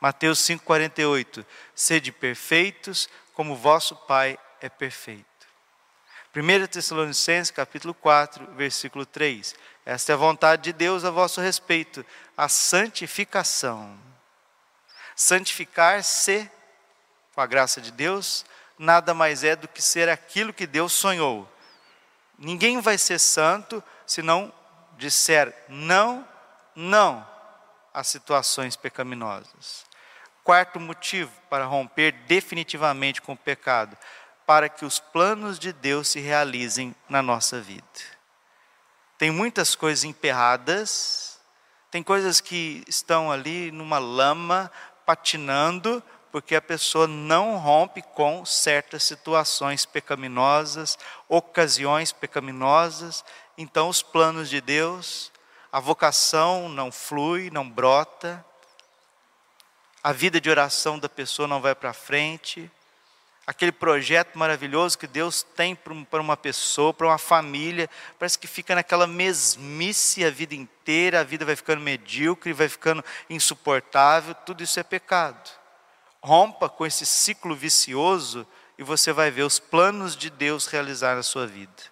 Mateus 0.02 0.40
5,48: 0.40 1.46
Sede 1.74 2.12
perfeitos, 2.12 3.08
como 3.34 3.56
vosso 3.56 3.96
Pai 3.96 4.38
é 4.60 4.68
perfeito. 4.68 5.24
1 6.36 6.68
Tessalonicenses 6.68 7.52
capítulo 7.52 7.94
4, 7.94 8.54
versículo 8.54 9.06
3. 9.06 9.56
Esta 9.86 10.12
é 10.12 10.16
a 10.16 10.18
vontade 10.18 10.64
de 10.64 10.74
Deus 10.74 11.06
a 11.06 11.10
vosso 11.10 11.40
respeito, 11.40 12.06
a 12.36 12.50
santificação. 12.50 13.98
Santificar-se, 15.16 16.52
com 17.34 17.40
a 17.40 17.46
graça 17.46 17.80
de 17.80 17.92
Deus, 17.92 18.46
nada 18.78 19.14
mais 19.14 19.42
é 19.46 19.56
do 19.56 19.70
que 19.70 19.82
ser 19.82 20.10
aquilo 20.10 20.52
que 20.52 20.68
Deus 20.68 20.92
sonhou. 20.92 21.50
Ninguém 22.38 22.80
vai 22.82 22.98
ser 22.98 23.20
santo 23.20 23.84
se 24.06 24.22
não 24.22 24.52
disser 24.98 25.54
não, 25.68 26.28
não 26.76 27.28
às 27.94 28.08
situações 28.08 28.76
pecaminosas. 28.76 29.86
Quarto 30.44 30.80
motivo 30.80 31.32
para 31.50 31.66
romper 31.66 32.12
definitivamente 32.28 33.22
com 33.22 33.34
o 33.34 33.38
pecado, 33.38 33.98
para 34.46 34.68
que 34.68 34.84
os 34.84 35.00
planos 35.00 35.58
de 35.58 35.72
Deus 35.72 36.10
se 36.10 36.20
realizem 36.20 36.94
na 37.08 37.22
nossa 37.22 37.62
vida. 37.62 37.84
Tem 39.18 39.32
muitas 39.32 39.74
coisas 39.74 40.04
emperradas, 40.04 41.40
tem 41.90 42.04
coisas 42.04 42.42
que 42.42 42.84
estão 42.88 43.32
ali 43.32 43.72
numa 43.72 44.00
lama, 44.00 44.70
patinando, 45.06 46.04
porque 46.34 46.56
a 46.56 46.62
pessoa 46.62 47.06
não 47.06 47.58
rompe 47.58 48.02
com 48.02 48.44
certas 48.44 49.04
situações 49.04 49.86
pecaminosas, 49.86 50.98
ocasiões 51.30 52.12
pecaminosas, 52.12 53.24
então 53.56 53.88
os 53.88 54.02
planos 54.02 54.50
de 54.50 54.60
Deus, 54.60 55.32
a 55.72 55.80
vocação 55.80 56.68
não 56.68 56.92
flui, 56.92 57.52
não 57.52 57.70
brota, 57.70 58.44
a 60.02 60.12
vida 60.12 60.42
de 60.42 60.50
oração 60.50 60.98
da 60.98 61.08
pessoa 61.08 61.48
não 61.48 61.62
vai 61.62 61.76
para 61.76 61.94
frente, 61.94 62.70
aquele 63.46 63.72
projeto 63.72 64.36
maravilhoso 64.36 64.98
que 64.98 65.06
Deus 65.06 65.44
tem 65.44 65.76
para 65.76 66.20
uma 66.20 66.36
pessoa, 66.36 66.92
para 66.96 67.06
uma 67.06 67.20
família, 67.20 67.88
parece 68.18 68.40
que 68.40 68.48
fica 68.48 68.74
naquela 68.74 69.06
mesmice 69.06 70.26
a 70.26 70.32
vida 70.32 70.56
inteira, 70.56 71.20
a 71.20 71.24
vida 71.24 71.46
vai 71.46 71.56
ficando 71.56 71.84
medíocre, 71.84 72.54
vai 72.54 72.68
ficando 72.68 73.06
insuportável, 73.30 74.34
tudo 74.34 74.64
isso 74.64 74.80
é 74.80 74.84
pecado. 74.84 75.62
Rompa 76.24 76.70
com 76.70 76.86
esse 76.86 77.06
ciclo 77.06 77.54
vicioso 77.54 78.48
e 78.78 78.84
você 78.84 79.12
vai 79.12 79.30
ver 79.30 79.44
os 79.44 79.60
planos 79.60 80.16
de 80.16 80.30
Deus 80.30 80.68
realizar 80.68 81.18
na 81.18 81.24
sua 81.24 81.46
vida. 81.46 81.84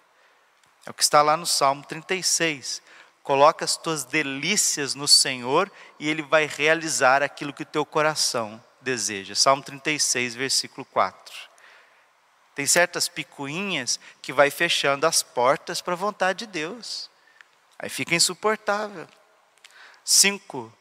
É 0.86 0.90
o 0.90 0.94
que 0.94 1.02
está 1.02 1.20
lá 1.20 1.36
no 1.36 1.44
Salmo 1.44 1.84
36. 1.84 2.82
Coloca 3.22 3.64
as 3.64 3.76
tuas 3.76 4.04
delícias 4.04 4.94
no 4.94 5.06
Senhor 5.06 5.70
e 5.98 6.08
Ele 6.08 6.22
vai 6.22 6.46
realizar 6.46 7.22
aquilo 7.22 7.52
que 7.52 7.62
o 7.62 7.66
teu 7.66 7.84
coração 7.84 8.62
deseja. 8.80 9.34
Salmo 9.34 9.62
36, 9.62 10.34
versículo 10.34 10.84
4. 10.86 11.34
Tem 12.54 12.66
certas 12.66 13.08
picuinhas 13.08 14.00
que 14.22 14.32
vai 14.32 14.50
fechando 14.50 15.06
as 15.06 15.22
portas 15.22 15.82
para 15.82 15.92
a 15.92 15.96
vontade 15.96 16.40
de 16.40 16.46
Deus. 16.46 17.10
Aí 17.78 17.90
fica 17.90 18.14
insuportável. 18.14 19.06
Cinco, 20.04 20.72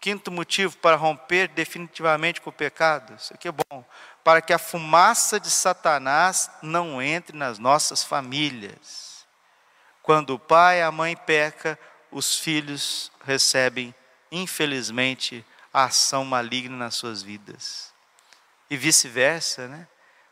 quinto 0.00 0.30
motivo 0.30 0.76
para 0.78 0.96
romper 0.96 1.48
definitivamente 1.48 2.40
com 2.40 2.50
o 2.50 2.52
pecado. 2.52 3.14
Isso 3.14 3.34
aqui 3.34 3.48
é 3.48 3.52
bom. 3.52 3.84
Para 4.24 4.40
que 4.40 4.52
a 4.52 4.58
fumaça 4.58 5.38
de 5.38 5.50
Satanás 5.50 6.50
não 6.62 7.00
entre 7.02 7.36
nas 7.36 7.58
nossas 7.58 8.02
famílias. 8.02 9.26
Quando 10.02 10.34
o 10.34 10.38
pai 10.38 10.78
e 10.78 10.82
a 10.82 10.90
mãe 10.90 11.14
peca, 11.14 11.78
os 12.10 12.36
filhos 12.36 13.12
recebem, 13.24 13.94
infelizmente, 14.32 15.44
a 15.72 15.84
ação 15.84 16.24
maligna 16.24 16.76
nas 16.76 16.94
suas 16.94 17.22
vidas. 17.22 17.92
E 18.68 18.76
vice-versa, 18.76 19.68
né? 19.68 19.86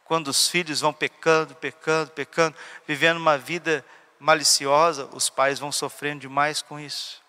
Quando 0.04 0.28
os 0.28 0.48
filhos 0.48 0.80
vão 0.80 0.92
pecando, 0.92 1.54
pecando, 1.54 2.10
pecando, 2.12 2.56
vivendo 2.86 3.18
uma 3.18 3.36
vida 3.36 3.84
maliciosa, 4.18 5.04
os 5.12 5.28
pais 5.28 5.58
vão 5.58 5.70
sofrendo 5.70 6.22
demais 6.22 6.62
com 6.62 6.80
isso. 6.80 7.22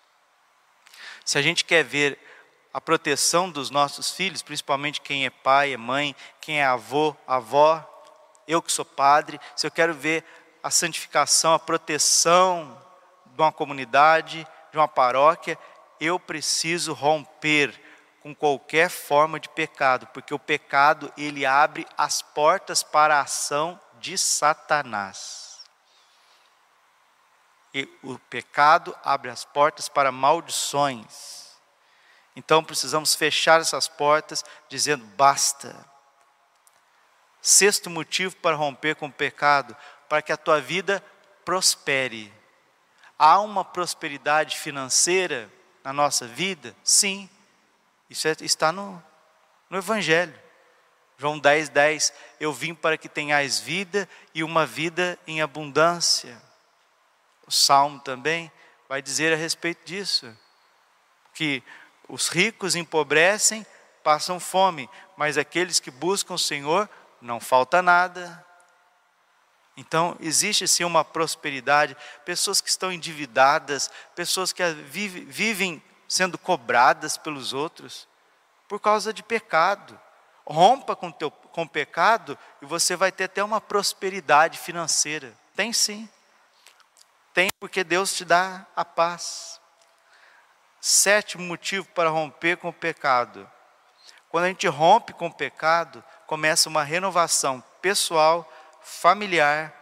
Se 1.24 1.36
a 1.36 1.42
gente 1.42 1.64
quer 1.64 1.84
ver 1.84 2.18
a 2.72 2.80
proteção 2.80 3.50
dos 3.50 3.70
nossos 3.70 4.12
filhos, 4.12 4.42
principalmente 4.42 5.00
quem 5.00 5.26
é 5.26 5.30
pai, 5.30 5.72
é 5.72 5.76
mãe, 5.76 6.14
quem 6.40 6.60
é 6.60 6.64
avô, 6.64 7.16
avó, 7.26 7.86
eu 8.46 8.62
que 8.62 8.72
sou 8.72 8.84
padre, 8.84 9.40
se 9.56 9.66
eu 9.66 9.70
quero 9.70 9.94
ver 9.94 10.24
a 10.62 10.70
santificação, 10.70 11.54
a 11.54 11.58
proteção 11.58 12.80
de 13.26 13.40
uma 13.40 13.52
comunidade, 13.52 14.46
de 14.70 14.78
uma 14.78 14.88
paróquia, 14.88 15.58
eu 16.00 16.18
preciso 16.18 16.92
romper 16.92 17.78
com 18.22 18.34
qualquer 18.34 18.90
forma 18.90 19.40
de 19.40 19.48
pecado, 19.48 20.06
porque 20.08 20.34
o 20.34 20.38
pecado 20.38 21.12
ele 21.16 21.46
abre 21.46 21.86
as 21.96 22.20
portas 22.22 22.82
para 22.82 23.16
a 23.16 23.22
ação 23.22 23.80
de 23.98 24.16
Satanás. 24.16 25.60
E 27.72 27.88
o 28.02 28.18
pecado 28.18 28.96
abre 29.04 29.30
as 29.30 29.44
portas 29.44 29.88
para 29.88 30.10
maldições. 30.10 31.39
Então 32.34 32.62
precisamos 32.62 33.14
fechar 33.14 33.60
essas 33.60 33.88
portas 33.88 34.44
dizendo 34.68 35.04
basta. 35.16 35.74
Sexto 37.42 37.88
motivo 37.90 38.36
para 38.36 38.56
romper 38.56 38.96
com 38.96 39.06
o 39.06 39.12
pecado, 39.12 39.76
para 40.08 40.22
que 40.22 40.32
a 40.32 40.36
tua 40.36 40.60
vida 40.60 41.02
prospere. 41.44 42.32
Há 43.18 43.40
uma 43.40 43.64
prosperidade 43.64 44.56
financeira 44.56 45.50
na 45.82 45.92
nossa 45.92 46.26
vida? 46.26 46.74
Sim 46.84 47.28
isso 48.10 48.26
é, 48.26 48.32
está 48.40 48.72
no, 48.72 49.00
no 49.70 49.78
Evangelho. 49.78 50.34
João 51.16 51.38
10, 51.38 51.68
10. 51.68 52.12
Eu 52.40 52.52
vim 52.52 52.74
para 52.74 52.98
que 52.98 53.08
tenhais 53.08 53.60
vida 53.60 54.08
e 54.34 54.42
uma 54.42 54.66
vida 54.66 55.16
em 55.26 55.40
abundância. 55.40 56.42
O 57.46 57.52
Salmo 57.52 58.00
também 58.00 58.50
vai 58.88 59.00
dizer 59.00 59.32
a 59.32 59.36
respeito 59.36 59.84
disso. 59.84 60.36
Que 61.34 61.62
os 62.10 62.28
ricos 62.28 62.74
empobrecem, 62.74 63.66
passam 64.02 64.40
fome, 64.40 64.88
mas 65.16 65.38
aqueles 65.38 65.78
que 65.78 65.90
buscam 65.90 66.34
o 66.34 66.38
Senhor, 66.38 66.88
não 67.20 67.38
falta 67.38 67.80
nada. 67.80 68.44
Então, 69.76 70.16
existe 70.20 70.66
sim 70.66 70.84
uma 70.84 71.04
prosperidade, 71.04 71.96
pessoas 72.24 72.60
que 72.60 72.68
estão 72.68 72.92
endividadas, 72.92 73.90
pessoas 74.14 74.52
que 74.52 74.62
vivem 74.72 75.82
sendo 76.08 76.36
cobradas 76.36 77.16
pelos 77.16 77.52
outros 77.52 78.08
por 78.68 78.80
causa 78.80 79.12
de 79.12 79.22
pecado. 79.22 79.98
Rompa 80.44 80.96
com, 80.96 81.10
teu, 81.10 81.30
com 81.30 81.62
o 81.62 81.68
pecado 81.68 82.36
e 82.60 82.66
você 82.66 82.96
vai 82.96 83.12
ter 83.12 83.24
até 83.24 83.42
uma 83.42 83.60
prosperidade 83.60 84.58
financeira. 84.58 85.32
Tem 85.54 85.72
sim. 85.72 86.08
Tem 87.32 87.48
porque 87.60 87.84
Deus 87.84 88.12
te 88.14 88.24
dá 88.24 88.66
a 88.74 88.84
paz. 88.84 89.59
Sétimo 90.80 91.44
motivo 91.44 91.86
para 91.88 92.08
romper 92.08 92.56
com 92.56 92.68
o 92.68 92.72
pecado. 92.72 93.50
Quando 94.28 94.44
a 94.44 94.48
gente 94.48 94.66
rompe 94.66 95.12
com 95.12 95.26
o 95.26 95.34
pecado, 95.34 96.02
começa 96.26 96.68
uma 96.68 96.82
renovação 96.82 97.62
pessoal, 97.82 98.50
familiar, 98.80 99.74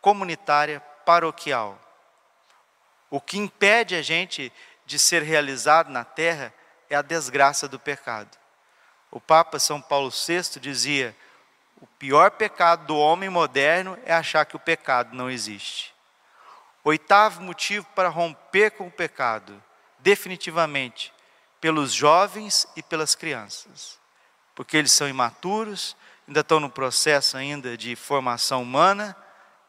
comunitária, 0.00 0.80
paroquial. 1.04 1.78
O 3.10 3.20
que 3.20 3.38
impede 3.38 3.94
a 3.94 4.02
gente 4.02 4.52
de 4.86 4.98
ser 4.98 5.22
realizado 5.22 5.90
na 5.90 6.04
terra 6.04 6.52
é 6.88 6.94
a 6.94 7.02
desgraça 7.02 7.68
do 7.68 7.78
pecado. 7.78 8.38
O 9.10 9.20
Papa 9.20 9.58
São 9.58 9.80
Paulo 9.80 10.10
VI 10.10 10.60
dizia: 10.60 11.14
o 11.80 11.86
pior 11.86 12.30
pecado 12.30 12.86
do 12.86 12.96
homem 12.96 13.28
moderno 13.28 13.98
é 14.06 14.14
achar 14.14 14.46
que 14.46 14.56
o 14.56 14.60
pecado 14.60 15.14
não 15.16 15.28
existe. 15.28 15.92
Oitavo 16.84 17.42
motivo 17.42 17.86
para 17.94 18.08
romper 18.08 18.70
com 18.70 18.86
o 18.86 18.90
pecado, 18.90 19.62
definitivamente, 20.02 21.12
pelos 21.60 21.92
jovens 21.92 22.66
e 22.76 22.82
pelas 22.82 23.14
crianças, 23.14 23.98
porque 24.54 24.76
eles 24.76 24.92
são 24.92 25.08
imaturos, 25.08 25.96
ainda 26.26 26.40
estão 26.40 26.58
no 26.58 26.68
processo 26.68 27.36
ainda 27.36 27.76
de 27.76 27.94
formação 27.94 28.62
humana, 28.62 29.16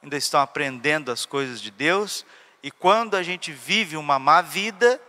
ainda 0.02 0.18
estão 0.18 0.42
aprendendo 0.42 1.12
as 1.12 1.26
coisas 1.26 1.62
de 1.62 1.70
Deus, 1.70 2.26
e 2.64 2.72
quando 2.72 3.16
a 3.16 3.22
gente 3.22 3.52
vive 3.52 3.96
uma 3.96 4.18
má 4.18 4.42
vida, 4.42 5.00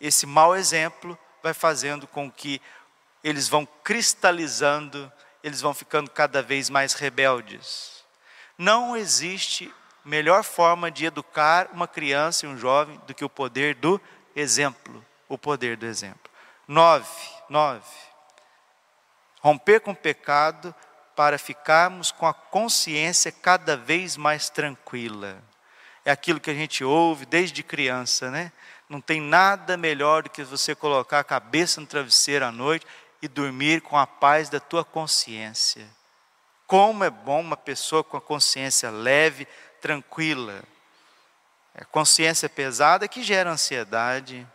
esse 0.00 0.26
mau 0.26 0.56
exemplo 0.56 1.16
vai 1.42 1.54
fazendo 1.54 2.06
com 2.06 2.30
que 2.30 2.60
eles 3.22 3.48
vão 3.48 3.66
cristalizando, 3.84 5.10
eles 5.42 5.60
vão 5.60 5.72
ficando 5.72 6.10
cada 6.10 6.42
vez 6.42 6.68
mais 6.68 6.94
rebeldes. 6.94 8.04
Não 8.58 8.96
existe 8.96 9.72
melhor 10.04 10.44
forma 10.44 10.90
de 10.90 11.04
educar 11.04 11.68
uma 11.72 11.88
criança 11.88 12.46
e 12.46 12.48
um 12.48 12.56
jovem 12.56 13.00
do 13.06 13.14
que 13.14 13.24
o 13.24 13.28
poder 13.28 13.74
do 13.74 14.00
exemplo, 14.36 15.04
o 15.28 15.38
poder 15.38 15.76
do 15.76 15.86
exemplo. 15.86 16.30
Nove, 16.68 17.08
nove. 17.48 17.90
Romper 19.40 19.80
com 19.80 19.92
o 19.92 19.96
pecado 19.96 20.74
para 21.16 21.38
ficarmos 21.38 22.12
com 22.12 22.26
a 22.26 22.34
consciência 22.34 23.32
cada 23.32 23.76
vez 23.76 24.16
mais 24.16 24.50
tranquila. 24.50 25.42
É 26.04 26.10
aquilo 26.10 26.38
que 26.38 26.50
a 26.50 26.54
gente 26.54 26.84
ouve 26.84 27.24
desde 27.24 27.62
criança, 27.62 28.30
né? 28.30 28.52
Não 28.88 29.00
tem 29.00 29.20
nada 29.20 29.76
melhor 29.76 30.22
do 30.22 30.30
que 30.30 30.44
você 30.44 30.74
colocar 30.74 31.18
a 31.18 31.24
cabeça 31.24 31.80
no 31.80 31.86
travesseiro 31.86 32.44
à 32.44 32.52
noite 32.52 32.86
e 33.20 33.26
dormir 33.26 33.80
com 33.80 33.96
a 33.96 34.06
paz 34.06 34.48
da 34.48 34.60
tua 34.60 34.84
consciência. 34.84 35.88
Como 36.66 37.02
é 37.02 37.10
bom 37.10 37.40
uma 37.40 37.56
pessoa 37.56 38.04
com 38.04 38.16
a 38.16 38.20
consciência 38.20 38.90
leve, 38.90 39.48
tranquila. 39.80 40.62
É 41.78 41.84
consciência 41.84 42.48
pesada 42.48 43.06
que 43.06 43.22
gera 43.22 43.50
ansiedade. 43.50 44.46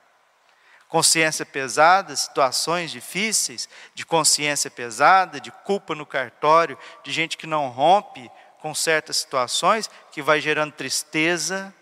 Consciência 0.89 1.45
pesada, 1.45 2.15
situações 2.15 2.91
difíceis, 2.91 3.69
de 3.93 4.05
consciência 4.05 4.69
pesada, 4.69 5.39
de 5.39 5.51
culpa 5.51 5.95
no 5.95 6.05
cartório, 6.05 6.77
de 7.03 7.11
gente 7.11 7.37
que 7.37 7.47
não 7.47 7.69
rompe 7.69 8.29
com 8.59 8.75
certas 8.75 9.17
situações, 9.17 9.89
que 10.11 10.21
vai 10.21 10.41
gerando 10.41 10.73
tristeza. 10.73 11.73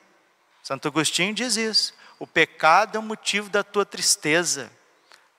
Santo 0.62 0.89
Agostinho 0.89 1.34
diz 1.34 1.56
isso. 1.56 1.93
O 2.19 2.28
pecado 2.28 2.97
é 2.97 2.99
o 2.99 3.04
motivo 3.04 3.49
da 3.49 3.63
tua 3.63 3.86
tristeza. 3.86 4.69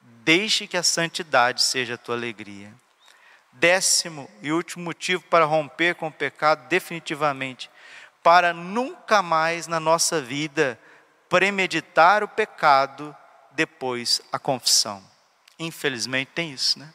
Deixe 0.03 0.67
que 0.67 0.77
a 0.77 0.83
santidade 0.83 1.63
seja 1.63 1.95
a 1.95 1.99
tua 1.99 2.17
alegria. 2.17 2.73
Décimo 3.53 4.29
e 4.41 4.51
último 4.51 4.85
motivo 4.85 5.23
para 5.25 5.45
romper 5.45 5.95
com 5.95 6.09
o 6.09 6.13
pecado 6.13 6.67
definitivamente, 6.69 7.71
para 8.23 8.53
nunca 8.53 9.23
mais 9.23 9.67
na 9.67 9.81
nossa 9.81 10.21
vida 10.21 10.79
premeditar 11.29 12.23
o 12.23 12.29
pecado 12.29 13.17
depois 13.53 14.21
a 14.33 14.39
confissão. 14.39 15.03
Infelizmente 15.59 16.31
tem 16.35 16.53
isso, 16.53 16.79
né? 16.79 16.93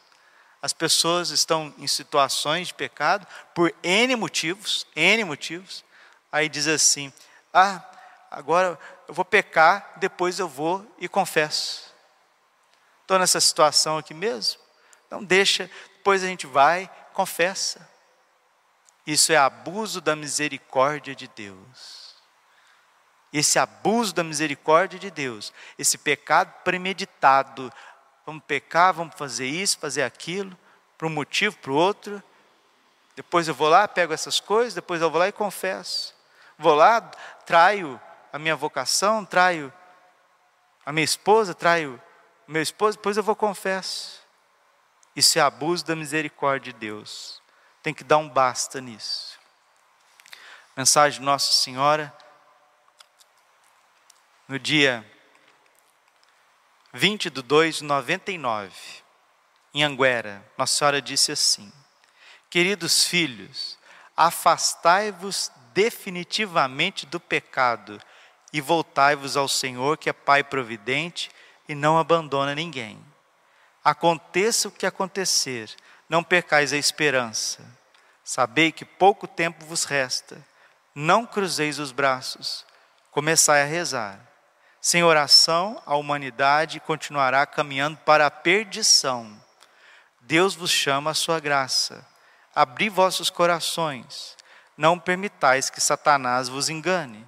As 0.62 0.74
pessoas 0.74 1.30
estão 1.30 1.74
em 1.78 1.88
situações 1.88 2.70
de 2.70 2.74
pecado 2.74 3.28
por 3.54 3.74
N 3.84 4.16
motivos, 4.16 4.88
N 4.96 5.24
motivos. 5.24 5.86
Aí 6.32 6.50
diz 6.50 6.68
assim: 6.68 7.14
"Ah, 7.54 7.84
agora 8.32 8.80
eu 9.08 9.14
vou 9.14 9.24
pecar, 9.24 9.94
depois 9.98 10.40
eu 10.40 10.48
vou 10.48 10.86
e 11.00 11.08
confesso. 11.08 11.94
Estou 13.02 13.20
nessa 13.20 13.40
situação 13.40 14.00
aqui 14.00 14.16
mesmo? 14.16 14.60
Então 15.06 15.24
deixa, 15.24 15.70
depois 15.98 16.24
a 16.24 16.28
gente 16.28 16.48
vai, 16.48 16.90
confessa. 17.14 17.88
Isso 19.06 19.32
é 19.32 19.38
abuso 19.38 20.02
da 20.02 20.16
misericórdia 20.16 21.16
de 21.16 21.28
Deus. 21.28 22.16
Esse 23.32 23.60
abuso 23.60 24.14
da 24.14 24.24
misericórdia 24.24 24.98
de 24.98 25.12
Deus, 25.12 25.54
esse 25.78 25.98
pecado 25.98 26.54
premeditado, 26.64 27.72
vamos 28.26 28.44
pecar, 28.46 28.94
vamos 28.94 29.16
fazer 29.16 29.46
isso, 29.46 29.78
fazer 29.78 30.04
aquilo, 30.04 30.58
para 30.98 31.08
um 31.08 31.12
motivo, 31.12 31.58
para 31.58 31.72
o 31.72 31.76
outro. 31.76 32.24
Depois 33.16 33.48
eu 33.48 33.54
vou 33.54 33.70
lá, 33.70 33.88
pego 33.88 34.14
essas 34.14 34.40
coisas, 34.40 34.74
depois 34.74 35.02
eu 35.02 35.12
vou 35.12 35.20
lá 35.20 35.28
e 35.28 35.34
confesso. 35.34 36.16
Vou 36.58 36.74
lá, 36.74 37.02
traio 37.46 38.00
a 38.32 38.40
minha 38.40 38.56
vocação, 38.56 39.26
traio 39.26 39.72
a 40.86 40.92
minha 40.92 41.04
esposa, 41.04 41.54
traio 41.54 42.02
meu 42.48 42.62
esposo, 42.62 42.98
depois 42.98 43.18
eu 43.18 43.24
vou 43.24 43.36
confesso. 43.36 44.22
Isso 45.16 45.40
é 45.40 45.42
abuso 45.42 45.86
da 45.86 45.96
misericórdia 45.96 46.72
de 46.72 46.80
Deus. 46.80 47.42
Tem 47.86 47.94
que 47.94 48.04
dar 48.04 48.18
um 48.18 48.28
basta 48.28 48.82
nisso. 48.82 49.38
Mensagem 50.76 51.20
de 51.20 51.24
Nossa 51.24 51.52
Senhora, 51.52 52.12
no 54.48 54.58
dia 54.58 55.06
20 56.94 57.30
de 57.30 57.44
2 57.44 57.76
de 57.76 57.84
99, 57.84 58.74
em 59.72 59.84
Anguera, 59.84 60.44
Nossa 60.58 60.76
Senhora 60.76 61.00
disse 61.00 61.32
assim: 61.32 61.72
Queridos 62.50 63.04
filhos, 63.04 63.78
afastai-vos 64.18 65.52
definitivamente 65.72 67.06
do 67.06 67.20
pecado 67.20 68.02
e 68.52 68.62
voltai-vos 68.62 69.38
ao 69.38 69.48
Senhor, 69.48 69.96
que 70.00 70.10
é 70.10 70.14
Pai 70.14 70.44
providente 70.44 71.30
e 71.70 71.76
não 71.76 72.00
abandona 72.00 72.56
ninguém. 72.56 73.00
Aconteça 73.84 74.70
o 74.70 74.72
que 74.72 74.88
acontecer, 74.88 75.70
não 76.10 76.24
percais 76.24 76.74
a 76.74 76.78
esperança. 76.78 77.62
Sabei 78.24 78.72
que 78.72 78.86
pouco 78.86 79.28
tempo 79.28 79.66
vos 79.66 79.84
resta. 79.84 80.38
Não 80.94 81.26
cruzeis 81.26 81.80
os 81.80 81.92
braços. 81.92 82.66
Começai 83.12 83.62
a 83.62 83.66
rezar. 83.66 84.20
Sem 84.82 85.04
oração, 85.04 85.82
a 85.86 85.96
humanidade 85.96 86.80
continuará 86.80 87.46
caminhando 87.46 87.98
para 87.98 88.26
a 88.26 88.32
perdição. 88.32 89.40
Deus 90.22 90.56
vos 90.56 90.72
chama 90.72 91.12
a 91.12 91.16
sua 91.16 91.40
graça. 91.40 92.06
Abri 92.54 92.90
vossos 92.90 93.30
corações. 93.30 94.36
Não 94.78 95.00
permitais 95.00 95.70
que 95.70 95.82
Satanás 95.82 96.50
vos 96.50 96.70
engane. 96.70 97.26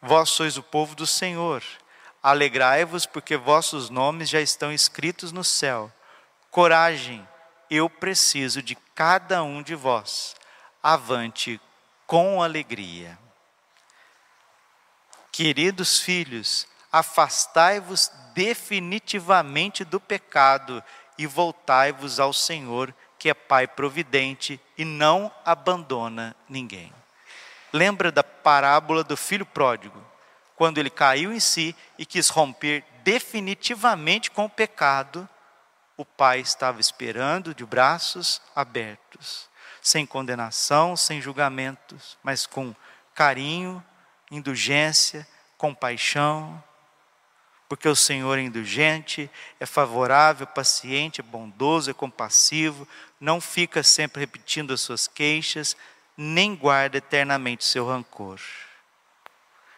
Vós 0.00 0.30
sois 0.30 0.56
o 0.56 0.62
povo 0.62 0.94
do 0.94 1.06
Senhor 1.06 1.62
Alegrai-vos, 2.24 3.04
porque 3.04 3.36
vossos 3.36 3.90
nomes 3.90 4.30
já 4.30 4.40
estão 4.40 4.72
escritos 4.72 5.30
no 5.30 5.44
céu. 5.44 5.92
Coragem, 6.50 7.28
eu 7.70 7.88
preciso 7.88 8.62
de 8.62 8.74
cada 8.94 9.42
um 9.42 9.62
de 9.62 9.74
vós. 9.74 10.34
Avante 10.82 11.60
com 12.06 12.42
alegria. 12.42 13.18
Queridos 15.32 16.00
filhos, 16.00 16.66
afastai-vos 16.92 18.10
definitivamente 18.34 19.84
do 19.84 19.98
pecado 19.98 20.82
e 21.18 21.26
voltai-vos 21.26 22.20
ao 22.20 22.32
Senhor, 22.32 22.94
que 23.18 23.28
é 23.28 23.34
Pai 23.34 23.66
providente 23.66 24.60
e 24.76 24.84
não 24.84 25.32
abandona 25.44 26.36
ninguém. 26.48 26.92
Lembra 27.72 28.12
da 28.12 28.22
parábola 28.22 29.02
do 29.02 29.16
filho 29.16 29.46
pródigo? 29.46 30.04
quando 30.56 30.78
ele 30.78 30.90
caiu 30.90 31.32
em 31.32 31.40
si 31.40 31.74
e 31.98 32.06
quis 32.06 32.28
romper 32.28 32.84
definitivamente 33.02 34.30
com 34.30 34.44
o 34.44 34.50
pecado, 34.50 35.28
o 35.96 36.04
pai 36.04 36.40
estava 36.40 36.80
esperando 36.80 37.54
de 37.54 37.64
braços 37.64 38.40
abertos, 38.54 39.48
sem 39.80 40.04
condenação, 40.04 40.96
sem 40.96 41.20
julgamentos, 41.20 42.18
mas 42.22 42.46
com 42.46 42.74
carinho, 43.14 43.84
indulgência, 44.30 45.26
compaixão, 45.56 46.62
porque 47.68 47.88
o 47.88 47.96
Senhor 47.96 48.38
é 48.38 48.42
indulgente, 48.42 49.30
é 49.58 49.66
favorável, 49.66 50.46
paciente, 50.46 51.20
é 51.20 51.24
bondoso, 51.24 51.90
é 51.90 51.94
compassivo, 51.94 52.86
não 53.20 53.40
fica 53.40 53.82
sempre 53.82 54.20
repetindo 54.20 54.72
as 54.72 54.80
suas 54.80 55.06
queixas, 55.06 55.76
nem 56.16 56.54
guarda 56.54 56.98
eternamente 56.98 57.64
seu 57.64 57.86
rancor 57.86 58.40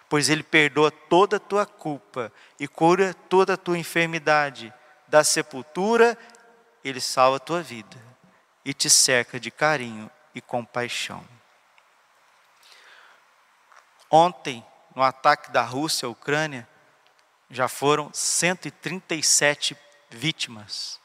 pois 0.09 0.29
Ele 0.29 0.42
perdoa 0.42 0.90
toda 0.90 1.37
a 1.37 1.40
tua 1.40 1.66
culpa 1.66 2.33
e 2.59 2.68
cura 2.68 3.14
toda 3.29 3.55
a 3.55 3.57
tua 3.57 3.79
enfermidade. 3.79 4.72
Da 5.16 5.24
sepultura, 5.24 6.14
Ele 6.85 7.00
salva 7.00 7.38
a 7.38 7.40
tua 7.40 7.62
vida 7.62 7.96
e 8.62 8.74
te 8.74 8.90
cerca 8.90 9.40
de 9.40 9.50
carinho 9.50 10.11
e 10.35 10.42
compaixão. 10.42 11.26
Ontem, 14.11 14.62
no 14.94 15.02
ataque 15.02 15.50
da 15.50 15.62
Rússia 15.62 16.05
à 16.05 16.11
Ucrânia, 16.11 16.68
já 17.50 17.66
foram 17.66 18.11
137 18.12 19.74
vítimas, 20.11 21.00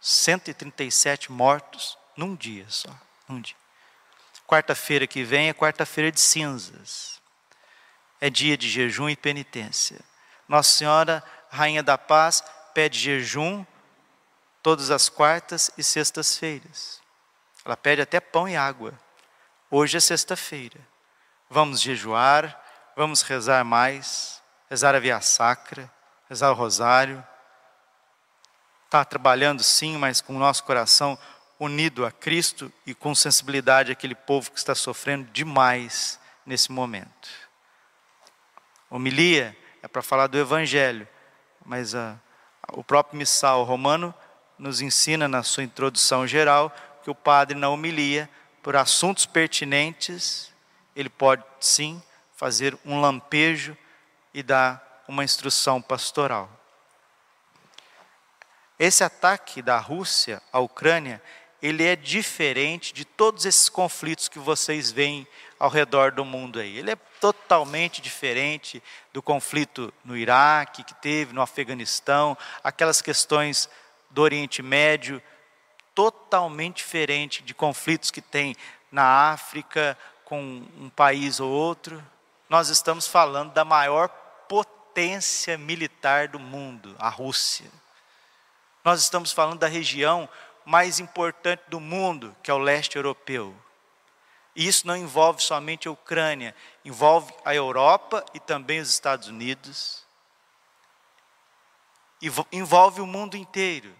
137 0.00 1.30
mortos 1.30 1.96
num 2.16 2.34
dia 2.34 2.66
só, 2.68 2.90
num 3.28 3.40
dia. 3.40 3.54
Quarta-feira 4.44 5.06
que 5.06 5.22
vem 5.22 5.50
é 5.50 5.54
quarta-feira 5.54 6.10
de 6.10 6.18
cinzas 6.18 7.22
é 8.20 8.28
dia 8.28 8.56
de 8.56 8.68
jejum 8.68 9.08
e 9.08 9.14
penitência. 9.14 10.00
Nossa 10.48 10.78
Senhora, 10.78 11.22
Rainha 11.48 11.82
da 11.82 11.96
Paz, 11.96 12.42
pede 12.74 12.98
jejum 12.98 13.64
todas 14.62 14.90
as 14.90 15.08
quartas 15.08 15.70
e 15.76 15.82
sextas-feiras. 15.82 17.00
Ela 17.64 17.76
pede 17.76 18.02
até 18.02 18.20
pão 18.20 18.48
e 18.48 18.56
água. 18.56 18.98
Hoje 19.70 19.96
é 19.96 20.00
sexta-feira. 20.00 20.80
Vamos 21.48 21.80
jejuar, 21.80 22.60
vamos 22.96 23.22
rezar 23.22 23.64
mais, 23.64 24.42
rezar 24.68 24.94
a 24.94 24.98
via 24.98 25.20
sacra, 25.20 25.90
rezar 26.28 26.50
o 26.50 26.54
rosário. 26.54 27.24
Está 28.86 29.04
trabalhando 29.04 29.62
sim, 29.62 29.96
mas 29.96 30.20
com 30.20 30.34
o 30.34 30.38
nosso 30.38 30.64
coração 30.64 31.18
unido 31.58 32.04
a 32.04 32.10
Cristo 32.10 32.72
e 32.84 32.94
com 32.94 33.14
sensibilidade 33.14 33.92
àquele 33.92 34.14
povo 34.14 34.50
que 34.50 34.58
está 34.58 34.74
sofrendo 34.74 35.30
demais 35.30 36.18
nesse 36.44 36.72
momento. 36.72 37.28
Homilia 38.90 39.56
é 39.82 39.88
para 39.88 40.02
falar 40.02 40.26
do 40.26 40.38
Evangelho, 40.38 41.08
mas 41.64 41.94
a, 41.94 42.18
o 42.72 42.84
próprio 42.84 43.18
missal 43.18 43.64
romano 43.64 44.14
nos 44.58 44.80
ensina 44.80 45.26
na 45.26 45.42
sua 45.42 45.64
introdução 45.64 46.26
geral 46.26 46.74
que 47.02 47.10
o 47.10 47.14
padre 47.14 47.58
na 47.58 47.68
homilia, 47.68 48.28
por 48.62 48.76
assuntos 48.76 49.26
pertinentes, 49.26 50.52
ele 50.94 51.08
pode 51.08 51.42
sim 51.58 52.02
fazer 52.36 52.78
um 52.84 53.00
lampejo 53.00 53.76
e 54.32 54.42
dar 54.42 55.02
uma 55.08 55.24
instrução 55.24 55.82
pastoral. 55.82 56.50
Esse 58.78 59.04
ataque 59.04 59.62
da 59.62 59.78
Rússia 59.78 60.42
à 60.52 60.58
Ucrânia, 60.58 61.22
ele 61.60 61.84
é 61.84 61.94
diferente 61.94 62.92
de 62.92 63.04
todos 63.04 63.46
esses 63.46 63.68
conflitos 63.68 64.28
que 64.28 64.38
vocês 64.38 64.90
veem 64.90 65.26
ao 65.62 65.70
redor 65.70 66.10
do 66.10 66.24
mundo 66.24 66.58
aí. 66.58 66.76
Ele 66.76 66.90
é 66.90 66.96
totalmente 67.20 68.02
diferente 68.02 68.82
do 69.12 69.22
conflito 69.22 69.94
no 70.04 70.16
Iraque 70.16 70.82
que 70.82 70.92
teve, 70.94 71.32
no 71.32 71.40
Afeganistão, 71.40 72.36
aquelas 72.64 73.00
questões 73.00 73.70
do 74.10 74.22
Oriente 74.22 74.60
Médio, 74.60 75.22
totalmente 75.94 76.78
diferente 76.78 77.44
de 77.44 77.54
conflitos 77.54 78.10
que 78.10 78.20
tem 78.20 78.56
na 78.90 79.30
África 79.30 79.96
com 80.24 80.66
um 80.80 80.90
país 80.90 81.38
ou 81.38 81.48
outro. 81.48 82.04
Nós 82.48 82.68
estamos 82.68 83.06
falando 83.06 83.52
da 83.52 83.64
maior 83.64 84.08
potência 84.48 85.56
militar 85.56 86.26
do 86.26 86.40
mundo, 86.40 86.96
a 86.98 87.08
Rússia. 87.08 87.70
Nós 88.84 89.00
estamos 89.00 89.30
falando 89.30 89.60
da 89.60 89.68
região 89.68 90.28
mais 90.64 90.98
importante 90.98 91.62
do 91.68 91.78
mundo, 91.78 92.34
que 92.42 92.50
é 92.50 92.54
o 92.54 92.58
leste 92.58 92.96
europeu. 92.96 93.54
E 94.54 94.66
isso 94.66 94.86
não 94.86 94.96
envolve 94.96 95.42
somente 95.42 95.88
a 95.88 95.90
Ucrânia, 95.90 96.54
envolve 96.84 97.32
a 97.44 97.54
Europa 97.54 98.24
e 98.34 98.40
também 98.40 98.80
os 98.80 98.90
Estados 98.90 99.28
Unidos. 99.28 100.04
E 102.20 102.30
envolve 102.52 103.00
o 103.00 103.06
mundo 103.06 103.36
inteiro, 103.36 103.92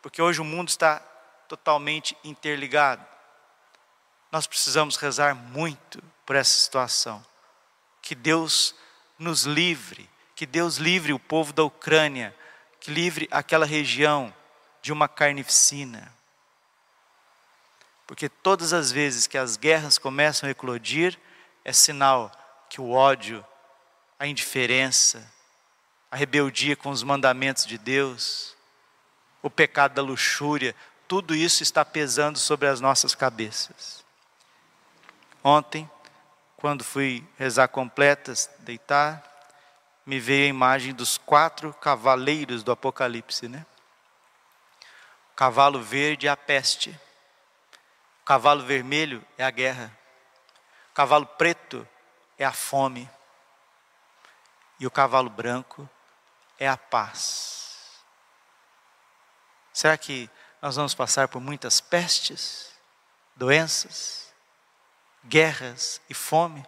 porque 0.00 0.22
hoje 0.22 0.40
o 0.40 0.44
mundo 0.44 0.68
está 0.68 1.00
totalmente 1.48 2.16
interligado. 2.22 3.04
Nós 4.30 4.46
precisamos 4.46 4.96
rezar 4.96 5.34
muito 5.34 6.02
por 6.24 6.36
essa 6.36 6.58
situação. 6.58 7.24
Que 8.00 8.14
Deus 8.14 8.74
nos 9.18 9.44
livre, 9.44 10.08
que 10.34 10.46
Deus 10.46 10.76
livre 10.76 11.12
o 11.12 11.18
povo 11.18 11.52
da 11.52 11.64
Ucrânia, 11.64 12.34
que 12.78 12.90
livre 12.90 13.26
aquela 13.30 13.66
região 13.66 14.32
de 14.80 14.92
uma 14.92 15.08
carnificina. 15.08 16.14
Porque 18.08 18.26
todas 18.26 18.72
as 18.72 18.90
vezes 18.90 19.26
que 19.26 19.36
as 19.36 19.58
guerras 19.58 19.98
começam 19.98 20.48
a 20.48 20.50
eclodir, 20.50 21.18
é 21.62 21.74
sinal 21.74 22.32
que 22.70 22.80
o 22.80 22.90
ódio, 22.90 23.44
a 24.18 24.26
indiferença, 24.26 25.30
a 26.10 26.16
rebeldia 26.16 26.74
com 26.74 26.88
os 26.88 27.02
mandamentos 27.02 27.66
de 27.66 27.76
Deus, 27.76 28.56
o 29.42 29.50
pecado 29.50 29.92
da 29.92 30.00
luxúria, 30.00 30.74
tudo 31.06 31.34
isso 31.34 31.62
está 31.62 31.84
pesando 31.84 32.38
sobre 32.38 32.66
as 32.66 32.80
nossas 32.80 33.14
cabeças. 33.14 34.02
Ontem, 35.44 35.88
quando 36.56 36.82
fui 36.82 37.22
rezar 37.36 37.68
completas, 37.68 38.48
deitar, 38.60 39.22
me 40.06 40.18
veio 40.18 40.46
a 40.46 40.48
imagem 40.48 40.94
dos 40.94 41.18
quatro 41.18 41.74
cavaleiros 41.74 42.62
do 42.62 42.72
Apocalipse, 42.72 43.48
né? 43.48 43.66
O 45.30 45.36
cavalo 45.36 45.82
verde 45.82 46.26
é 46.26 46.30
a 46.30 46.36
peste. 46.38 46.98
Cavalo 48.28 48.62
vermelho 48.62 49.24
é 49.38 49.42
a 49.42 49.50
guerra. 49.50 49.90
O 50.90 50.92
cavalo 50.92 51.24
preto 51.24 51.88
é 52.36 52.44
a 52.44 52.52
fome. 52.52 53.08
E 54.78 54.86
o 54.86 54.90
cavalo 54.90 55.30
branco 55.30 55.88
é 56.58 56.68
a 56.68 56.76
paz. 56.76 58.04
Será 59.72 59.96
que 59.96 60.28
nós 60.60 60.76
vamos 60.76 60.94
passar 60.94 61.28
por 61.28 61.40
muitas 61.40 61.80
pestes, 61.80 62.70
doenças, 63.34 64.30
guerras 65.24 65.98
e 66.10 66.12
fome, 66.12 66.62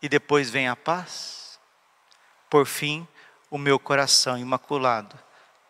e 0.00 0.08
depois 0.08 0.48
vem 0.48 0.68
a 0.68 0.74
paz? 0.74 1.60
Por 2.48 2.64
fim, 2.64 3.06
o 3.50 3.58
meu 3.58 3.78
coração 3.78 4.38
imaculado 4.38 5.18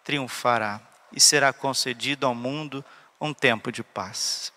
triunfará 0.05 0.81
e 1.11 1.21
será 1.21 1.53
concedido 1.53 2.25
ao 2.25 2.37
mundo 2.37 2.85
um 3.21 3.35
tempo 3.35 3.73
de 3.73 3.83
paz. 3.83 4.57